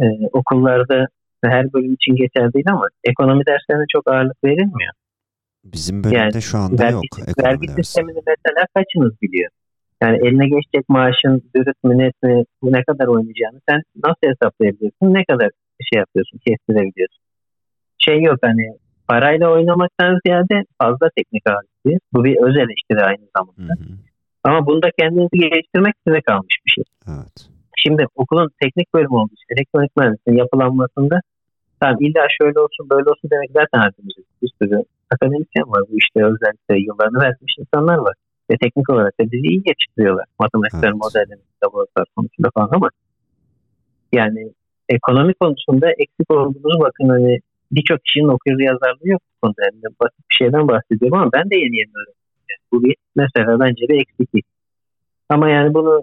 [0.00, 1.06] e, okullarda
[1.44, 4.92] her bölüm için geçerli değil ama ekonomi derslerine çok ağırlık verilmiyor.
[5.64, 9.50] Bizim bölümde Yani şu anda vergi, yok vergi sistemini mesela kaçınız biliyor?
[10.02, 15.14] Yani eline geçecek maaşın dürüst mü net mi ne kadar oynayacağını sen nasıl hesaplayabiliyorsun?
[15.14, 15.50] Ne kadar
[15.92, 17.22] şey yapıyorsun, kestirebiliyorsun?
[17.98, 18.66] Şey yok hani
[19.08, 22.00] parayla oynamaktan ziyade fazla teknik ağırlıklı.
[22.12, 23.74] Bu bir öz eleştiri aynı zamanda.
[23.78, 23.94] Hı hı.
[24.44, 26.84] Ama bunda kendinizi geliştirmek size kalmış bir şey.
[27.08, 27.36] Evet.
[27.76, 31.20] Şimdi okulun teknik bölümü için elektronik mühendisliğinin yapılanmasında
[31.80, 35.82] tamam illa şöyle olsun böyle olsun demek zaten hepimizin bir sürü akademisyen var.
[35.90, 38.14] Bu işte özellikle yıllarını vermiş insanlar var.
[38.50, 40.24] Ve teknik olarak da bizi iyi geçiriyorlar.
[40.40, 41.00] Matematikler, Evet.
[41.02, 42.88] modeller, laboratuvar konusunda falan ama
[44.12, 44.52] yani
[44.88, 47.38] ekonomi konusunda eksik olduğumuz bakın hani
[47.72, 49.62] birçok kişinin okuryazarlığı yazarlığı yok bu konuda.
[49.64, 52.20] Yani basit bir şeyden bahsediyorum ama ben de yeni yeni öğrendim.
[52.50, 54.44] Yani bu bir mesela bence bir eksiklik.
[55.28, 56.00] Ama yani bunu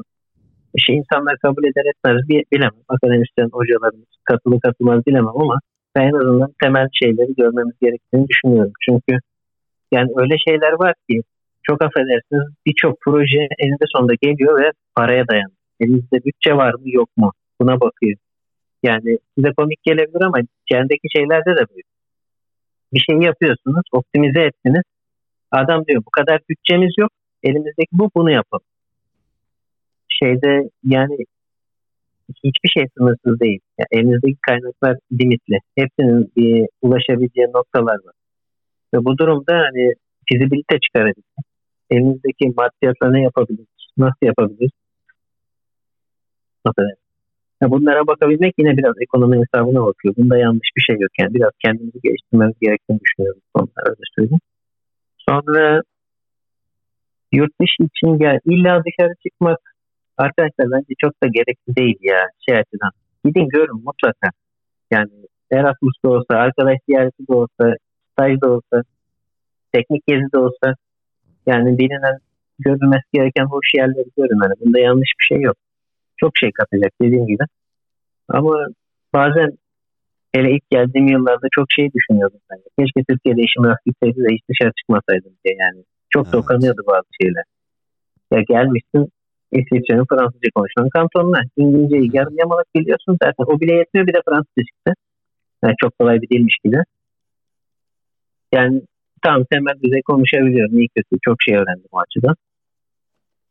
[0.78, 2.82] şey insanlar kabul eder etmez bilemem.
[2.88, 5.60] Akademisyen hocalarımız katılı katılmaz bilemem ama
[5.96, 8.74] ben en azından temel şeyleri görmemiz gerektiğini düşünüyorum.
[8.86, 9.20] Çünkü
[9.92, 11.22] yani öyle şeyler var ki
[11.70, 15.58] çok affedersiniz birçok proje eninde sonunda geliyor ve paraya dayanıyor.
[15.80, 17.32] Elinizde bütçe var mı yok mu?
[17.62, 18.18] Buna bakıyor.
[18.84, 21.88] Yani size komik gelebilir ama içerideki şeylerde de böyle.
[22.94, 24.84] Bir şey yapıyorsunuz, optimize ettiniz.
[25.52, 27.12] Adam diyor bu kadar bütçemiz yok,
[27.44, 28.66] elimizdeki bu, bunu yapalım.
[30.10, 31.18] Şeyde yani
[32.44, 33.60] hiçbir şey sınırsız değil.
[33.78, 35.60] Yani elinizdeki kaynaklar limitli.
[35.76, 38.14] Hepsinin bir ulaşabileceği noktalar var.
[38.94, 39.94] Ve bu durumda hani
[40.30, 41.24] fizibilite çıkarabilir.
[41.92, 43.68] Elinizdeki maddiyatla ne yapabiliriz?
[43.98, 44.72] Nasıl yapabiliriz?
[46.66, 46.82] Nasıl?
[47.62, 50.16] Yani bunlara bakabilmek yine biraz ekonomi hesabına bakıyor.
[50.18, 51.12] Bunda yanlış bir şey yok.
[51.20, 53.42] Yani biraz kendimizi geliştirmemiz gerektiğini düşünüyorum.
[53.54, 54.40] Onlar öyle söyleyeyim.
[55.30, 55.82] Sonra
[57.32, 59.60] yurt dışı için yani illa dışarı çıkmak
[60.18, 62.92] arkadaşlar bence çok da gerekli değil ya şey açıdan.
[63.26, 64.30] Gidin görün mutlaka.
[64.92, 65.12] Yani
[65.52, 67.76] Erasmus da olsa, arkadaş ziyareti de olsa,
[68.12, 68.84] staj da olsa,
[69.74, 70.76] teknik gezi de olsa
[71.48, 72.18] yani bilinen
[72.60, 74.44] görülmesi gereken hoş yerleri görün.
[74.44, 75.56] Yani bunda yanlış bir şey yok.
[76.18, 77.44] Çok şey katacak dediğim gibi.
[78.30, 78.68] Ama
[79.14, 79.58] bazen
[80.36, 82.40] hele ilk geldiğim yıllarda çok şey düşünüyordum.
[82.52, 82.62] Yani.
[82.80, 85.84] Keşke Türkiye'de işim rast gitseydi de hiç dışarı çıkmasaydım diye yani.
[86.10, 86.34] Çok evet.
[86.34, 87.44] dokanıyordu bazı şeyler.
[88.32, 89.12] Ya gelmişsin
[89.52, 91.42] İsviçre'nin Fransızca konuşulan kantonuna.
[91.58, 93.46] İngilizceyi yarım yamalak biliyorsun zaten.
[93.48, 94.94] O bile yetmiyor bir de Fransızca çıktı.
[95.64, 96.78] Yani çok kolay bir dilmiş gibi.
[98.54, 98.82] Yani
[99.24, 100.80] tam temel düzey konuşabiliyorum.
[100.80, 102.36] İyi kötü çok şey öğrendim o açıdan.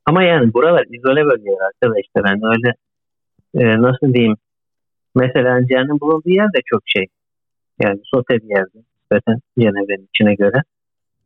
[0.06, 2.30] Ama yani buralar izole bölgeler arkadaşlar.
[2.30, 2.74] Yani öyle
[3.54, 4.36] e, nasıl diyeyim
[5.14, 7.06] mesela Cehennem bulunduğu yer de çok şey.
[7.82, 8.78] Yani sote bir yerde.
[9.12, 10.62] Zaten Cenevre'nin içine göre.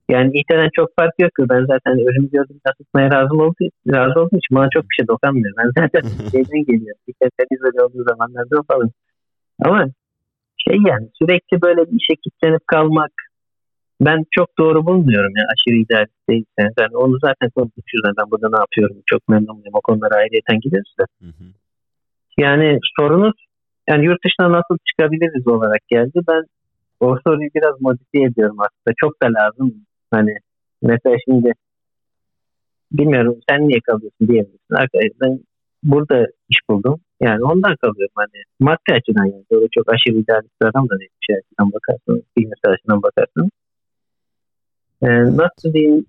[0.08, 1.42] Yani İT'den çok fark yok ki.
[1.48, 3.54] Ben zaten ölümü gördüm tutmaya razı, oldu,
[3.92, 5.54] razı olduğum için bana çok bir şey dokunmuyor.
[5.58, 7.00] Ben zaten şeyden geliyorum.
[7.06, 8.90] İT'den izole olduğu zamanlarda falan.
[9.62, 9.86] Ama
[10.56, 13.12] şey yani sürekli böyle bir işe kilitlenip kalmak
[14.00, 16.62] ben çok doğru bulmuyorum ya aşırı idealist değilse.
[16.78, 18.04] Ben onu zaten konuşuyoruz.
[18.04, 19.62] Yani ben burada ne yapıyorum çok memnunum.
[19.72, 21.04] O konulara ayrıyeten gideriz de.
[21.20, 21.44] Hı hı.
[22.38, 23.34] Yani sorunuz
[23.88, 26.18] yani yurt dışına nasıl çıkabiliriz olarak geldi.
[26.28, 26.42] Ben
[27.00, 28.94] o soruyu biraz modifiye ediyorum aslında.
[28.96, 29.74] Çok da lazım.
[30.10, 30.34] Hani
[30.82, 31.52] mesela şimdi
[32.92, 34.74] bilmiyorum sen niye kalıyorsun diyebilirsin.
[34.74, 35.40] Arkadaşlar ben
[35.82, 37.00] burada iş buldum.
[37.20, 39.44] Yani ondan kalıyorum hani maddi açıdan yani.
[39.52, 41.10] Böyle çok aşırı idealist bir adam da değil.
[41.26, 43.50] Şey açıdan bakarsanız, bilimsel açıdan bakarsanız.
[45.02, 46.06] Ee, nasıl diyeyim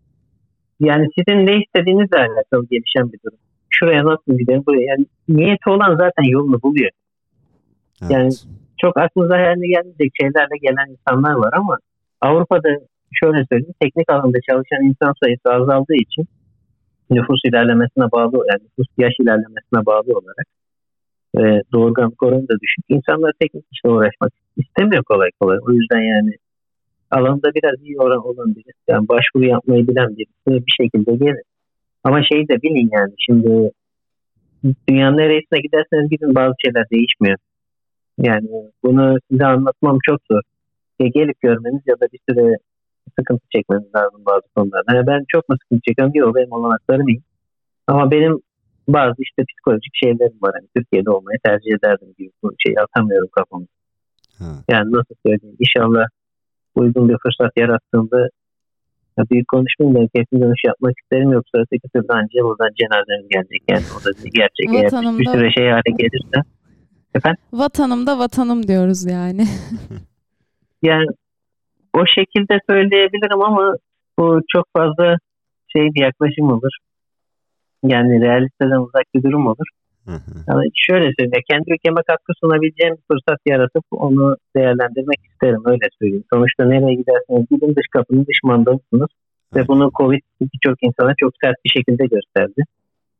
[0.79, 3.37] yani sizin ne istediğinizle alakalı gelişen bir durum.
[3.69, 4.85] Şuraya nasıl gidelim buraya.
[4.85, 6.91] Yani niyeti olan zaten yolunu buluyor.
[8.01, 8.11] Evet.
[8.11, 8.31] Yani
[8.81, 11.77] çok aklınıza hayaline gelmeyecek şeylerle gelen insanlar var ama
[12.21, 12.69] Avrupa'da
[13.11, 16.27] şöyle söyleyeyim teknik alanda çalışan insan sayısı azaldığı için
[17.09, 20.47] nüfus ilerlemesine bağlı yani nüfus yaş ilerlemesine bağlı olarak
[21.37, 21.41] e,
[21.73, 22.85] doğurganlık oranı da düşük.
[22.89, 25.57] İnsanlar teknik işle uğraşmak istemiyor kolay kolay.
[25.67, 26.31] O yüzden yani
[27.11, 28.81] alanda biraz iyi oran olan birisi.
[28.87, 31.43] Yani başvuru yapmayı bilen birisi bir şekilde gelir.
[32.03, 33.71] Ama şeyi de bilin yani şimdi
[34.87, 37.37] dünyanın neresine giderseniz gidin bazı şeyler değişmiyor.
[38.17, 38.47] Yani
[38.83, 40.41] bunu size anlatmam çok zor.
[40.99, 42.57] Ya gelip görmeniz ya da bir süre
[43.19, 44.95] sıkıntı çekmeniz lazım bazı konularda.
[44.95, 46.13] Yani ben çok mu sıkıntı çekiyorum?
[46.15, 47.21] Yok benim olanaklarım iyi.
[47.87, 48.39] Ama benim
[48.87, 50.51] bazı işte psikolojik şeylerim var.
[50.55, 53.67] Yani Türkiye'de olmayı tercih ederdim gibi bu şeyi atamıyorum kafamda.
[54.69, 55.57] Yani nasıl söyleyeyim?
[55.59, 56.05] İnşallah
[56.75, 58.29] uygun bir fırsat yarattığında
[59.17, 61.31] ya büyük konuşmayayım ben kesin dönüş yapmak isterim.
[61.31, 63.61] Yoksa öteki türlü anca buradan cenazemiz gelecek.
[63.69, 66.37] Yani o da bir gerçek eğer bir süre şey hale gelirse.
[67.15, 67.41] Efendim?
[67.53, 69.45] Vatanım da vatanım diyoruz yani.
[70.83, 71.05] Yani
[71.93, 73.75] o şekilde söyleyebilirim ama
[74.19, 75.17] bu çok fazla
[75.67, 76.71] şey bir yaklaşım olur.
[77.83, 79.65] Yani realiteden uzak bir durum olur
[80.49, 86.23] yani şöyle söyleyeyim, kendi ülkeme katkı sunabileceğim bir fırsat yaratıp onu değerlendirmek isterim öyle söyleyeyim.
[86.33, 89.11] Sonuçta nereye giderseniz gidin dış kapının dış mandalısınız
[89.55, 92.61] ve bunu Covid birçok insana çok sert bir şekilde gösterdi.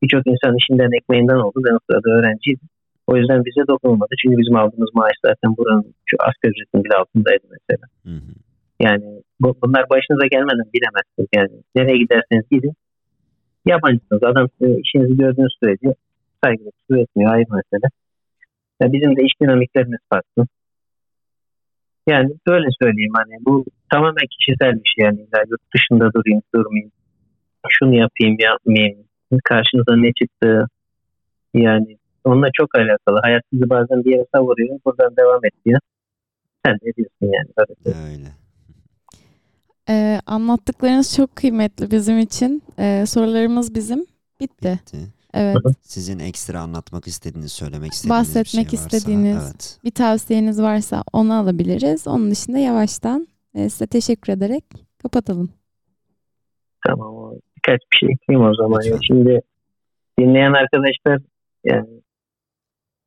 [0.02, 1.58] Birçok insan işinden ekmeğinden oldu.
[1.66, 2.68] Ben o sırada öğrenciydim.
[3.08, 4.14] O yüzden bize dokunulmadı.
[4.22, 7.86] Çünkü bizim aldığımız maaş zaten buranın şu asgari ücretin bile altındaydı mesela.
[8.08, 8.32] Hı hı.
[8.80, 9.04] Yani
[9.40, 11.30] bu, bunlar başınıza gelmeden bilemezsiniz.
[11.36, 12.74] Yani nereye giderseniz gidin.
[13.66, 14.24] Yabancısınız.
[14.24, 14.48] Adam
[14.84, 15.96] işinizi gördüğünüz sürece
[16.44, 17.90] saygılı üretmiyor ayrı mesele.
[18.82, 20.46] Ya bizim de iş dinamiklerimiz farklı.
[22.08, 26.92] Yani böyle söyleyeyim hani bu tamamen kişisel bir şey yani ya yurt dışında durayım durmayayım
[27.70, 29.06] şunu yapayım yapmayayım
[29.44, 30.68] karşınıza ne çıktı
[31.54, 33.20] yani onunla çok alakalı.
[33.22, 35.80] Hayat sizi bazen bir yere savuruyor buradan devam et diyor.
[36.66, 37.50] Sen ne diyorsun yani?
[37.58, 37.98] Böyle.
[38.12, 38.28] Öyle.
[39.90, 42.64] Ee, anlattıklarınız çok kıymetli bizim için.
[42.80, 44.06] Ee, sorularımız bizim
[44.40, 44.80] bitti.
[44.84, 44.98] bitti.
[45.34, 45.58] Evet.
[45.82, 48.98] Sizin ekstra anlatmak istediğiniz, söylemek istediğiniz Bahsetmek bir şey varsa.
[48.98, 49.44] istediğiniz.
[49.44, 49.80] Evet.
[49.84, 52.08] Bir tavsiyeniz varsa onu alabiliriz.
[52.08, 54.64] Onun dışında yavaştan e, size teşekkür ederek
[55.04, 55.50] kapatalım.
[56.88, 57.16] Tamam.
[57.16, 58.80] o Birkaç bir şey ekleyeyim o zaman.
[58.86, 59.00] Lütfen.
[59.08, 59.42] Şimdi
[60.20, 61.20] dinleyen arkadaşlar
[61.64, 61.90] yani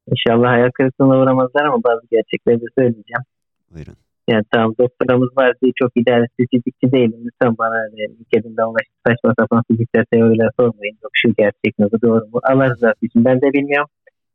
[0.07, 3.25] inşallah hayal kırıklığına uğramazlar ama bazı gerçekleri de söyleyeceğim.
[3.70, 3.97] Buyurun.
[4.29, 7.20] Yani tamam doktoramız var diye çok idealist fizikçi değilim.
[7.25, 10.97] Lütfen bana LinkedIn'de ulaşıp saçma sapan fizikler teoriler sormayın.
[11.03, 12.41] Yok şu gerçek mi bu doğru mu?
[12.43, 13.89] Allah rızası için ben de bilmiyorum.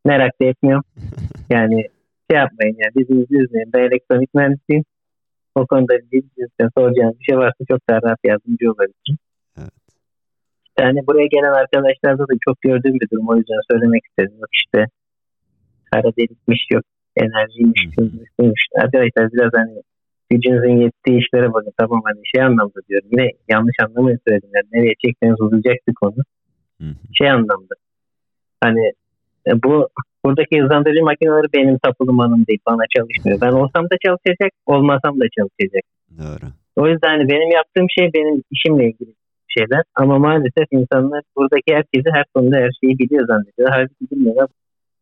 [0.06, 0.84] Merak da etmiyorum.
[1.50, 1.76] Yani
[2.32, 3.74] şey yapmayın yani bizi üzmeyin.
[3.74, 4.84] Ben elektronik mühendisiyim.
[5.56, 9.18] O konuda bildiğinizden soracağınız bir şey varsa çok daha rahat yardımcı olabilirim.
[9.58, 9.72] Evet.
[10.80, 13.30] Yani buraya gelen arkadaşlarda da çok gördüğüm bir durum.
[13.30, 14.38] O yüzden söylemek istedim.
[14.40, 14.86] Yok işte
[15.92, 16.84] kara delikmiş yok
[17.24, 17.82] enerjiymiş,
[18.36, 18.62] şuymuş.
[18.82, 19.82] Arkadaşlar biraz hani
[20.30, 21.74] gücünüzün yettiği işlere bakın.
[21.78, 23.08] Tamam hani şey anlamda diyorum.
[23.12, 24.50] Yine yanlış anlamayın söyledim.
[24.56, 26.22] Yani nereye çekseniz uzayacak bir konu.
[26.82, 27.14] Hı hı.
[27.18, 27.76] Şey anlamda.
[28.64, 28.86] Hani
[29.48, 29.88] e, bu
[30.26, 32.60] buradaki hızlandırıcı makineleri benim tapulumanım değil.
[32.68, 33.42] Bana çalışmıyor.
[33.42, 35.84] Ben olsam da çalışacak, olmasam da çalışacak.
[36.18, 36.46] Doğru.
[36.76, 39.14] O yüzden hani benim yaptığım şey benim işimle ilgili
[39.48, 39.84] şeyler.
[39.96, 43.70] Ama maalesef insanlar buradaki herkesi her konuda her şeyi biliyor zannediyor.
[43.72, 44.48] Halbuki bilmiyorlar.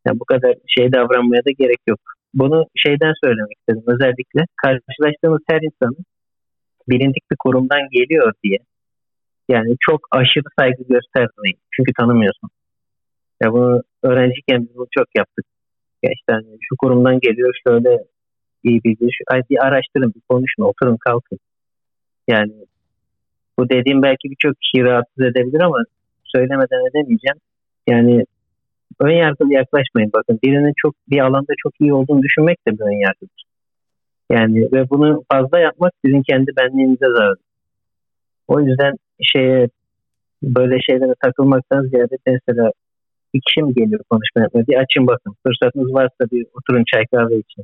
[0.08, 2.00] Yani bu kadar şey davranmaya da gerek yok.
[2.34, 3.84] Bunu şeyden söylemek istedim.
[3.88, 6.06] Özellikle karşılaştığımız her insanın
[6.90, 8.58] bilindik bir kurumdan geliyor diye
[9.50, 11.60] yani çok aşırı saygı göstermeyin.
[11.72, 12.50] Çünkü tanımıyorsun.
[13.44, 15.46] Ya bunu öğrenciyken bunu çok yaptık.
[16.04, 18.04] Ya işte hani şu kurumdan geliyor şöyle
[18.64, 19.08] iyi bilgi.
[19.12, 21.40] Şu, ay bir araştırın, bir konuşun, oturun, kalkın.
[22.28, 22.54] Yani
[23.60, 25.78] bu dediğim belki birçok kişiyi rahatsız edebilir ama
[26.24, 27.38] söylemeden edemeyeceğim.
[27.88, 28.26] Yani
[29.00, 30.12] ön yargılı yaklaşmayın.
[30.14, 33.44] Bakın birinin çok bir alanda çok iyi olduğunu düşünmek de bir ön yargıdır.
[34.32, 37.38] Yani ve bunu fazla yapmak sizin kendi benliğinize zarar.
[38.48, 39.70] O yüzden şeye
[40.44, 42.72] böyle şeylere takılmaktan ziyade mesela
[43.34, 44.68] bir kişi mi geliyor konuşma yapmaya?
[44.68, 45.36] Bir açın bakın.
[45.44, 47.64] Fırsatınız varsa bir oturun çay kahve için.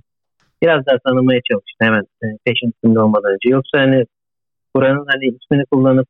[0.61, 2.03] Biraz daha tanımaya çalışın hemen
[2.45, 3.49] peşin üstünde olmadan önce.
[3.49, 4.05] Yoksa hani
[4.75, 6.07] buranın hani ismini kullanıp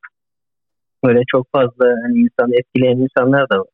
[1.03, 3.72] böyle çok fazla hani insanı etkileyen insanlar da var.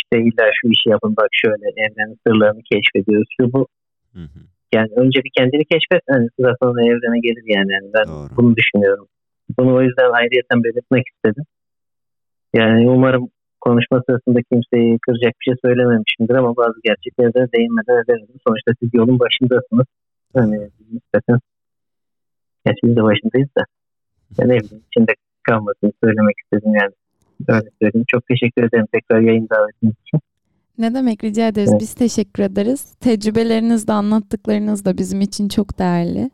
[0.00, 3.28] İşte illa şu işi yapın bak şöyle evrenin sırlarını keşfediyoruz.
[3.40, 3.66] Şu bu.
[4.14, 4.40] Hı hı.
[4.74, 6.02] Yani önce bir kendini keşfet.
[6.08, 7.72] Hani sıra sonra evrene gelir yani.
[7.72, 8.28] yani ben Doğru.
[8.36, 9.06] bunu düşünüyorum.
[9.58, 11.44] Bunu o yüzden ayrıyeten belirtmek istedim.
[12.54, 13.28] Yani umarım
[13.60, 18.40] konuşma sırasında kimseyi kıracak bir şey söylememişimdir ama bazı gerçeklere de değinmeden edemedim.
[18.46, 19.86] Sonuçta siz yolun başındasınız.
[20.34, 21.38] Hani nispeten
[22.66, 23.62] ya siz de başındayız da.
[24.38, 26.92] Ya ne bileyim içinde kalmasını söylemek istedim yani.
[27.48, 28.04] Öyle söyleyeyim.
[28.08, 30.20] Çok teşekkür ederim tekrar yayın davetiniz için.
[30.78, 31.70] Ne demek rica ederiz.
[31.72, 31.80] Evet.
[31.80, 32.94] Biz teşekkür ederiz.
[33.00, 36.30] Tecrübeleriniz de anlattıklarınız da bizim için çok değerli.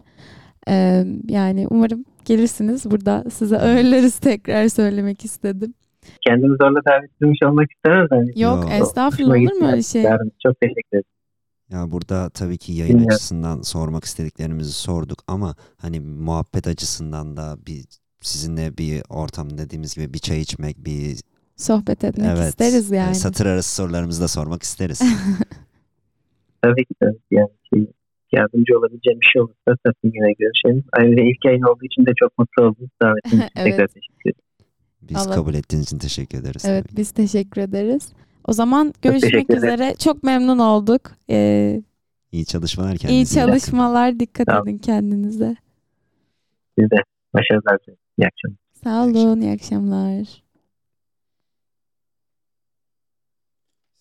[0.69, 2.91] Ee, yani umarım gelirsiniz.
[2.91, 5.75] Burada size ağırlarız tekrar söylemek istedim.
[6.21, 8.07] Kendimi zorla davet edilmiş olmak istemez.
[8.11, 8.71] Hani Yok Yo.
[8.71, 10.03] estağfurullah olur mu öyle şey?
[10.43, 11.05] Çok teşekkür ederim.
[11.71, 17.85] Ya burada tabii ki yayın açısından sormak istediklerimizi sorduk ama hani muhabbet açısından da bir
[18.21, 21.17] sizinle bir ortam dediğimiz gibi bir çay içmek, bir
[21.57, 23.15] Sohbet etmek evet isteriz yani.
[23.15, 24.99] satır arası sorularımızı da sormak isteriz.
[26.63, 27.87] Tabii ki tabii yani şey,
[28.33, 30.85] yardımcı olabileceğim bir şey olursa tabii yine görüşelim.
[30.93, 32.91] Ayrıca ilk yayın olduğu için de çok mutlu oldum.
[33.03, 33.71] Davetiniz için Evet.
[33.71, 34.43] tekrar teşekkür ederim.
[35.03, 36.63] Biz Allah- kabul ettiğiniz için teşekkür ederiz.
[36.67, 38.13] Evet tabii biz teşekkür ederiz.
[38.45, 39.95] O zaman görüşmek üzere.
[39.99, 41.01] Çok memnun olduk.
[41.31, 41.83] Ee,
[42.33, 43.41] İyi çalışmalar iyi kendinize.
[43.41, 43.51] bakın.
[43.53, 44.21] çalışmalar.
[44.21, 44.69] Dikkat Tamam.
[44.69, 45.57] edin kendinize.
[46.79, 46.97] Siz de
[47.35, 47.99] başarılar dilerim.
[48.19, 48.59] İyi akşamlar.
[48.85, 49.41] Sağ olun.
[49.41, 50.46] İyi akşamlar.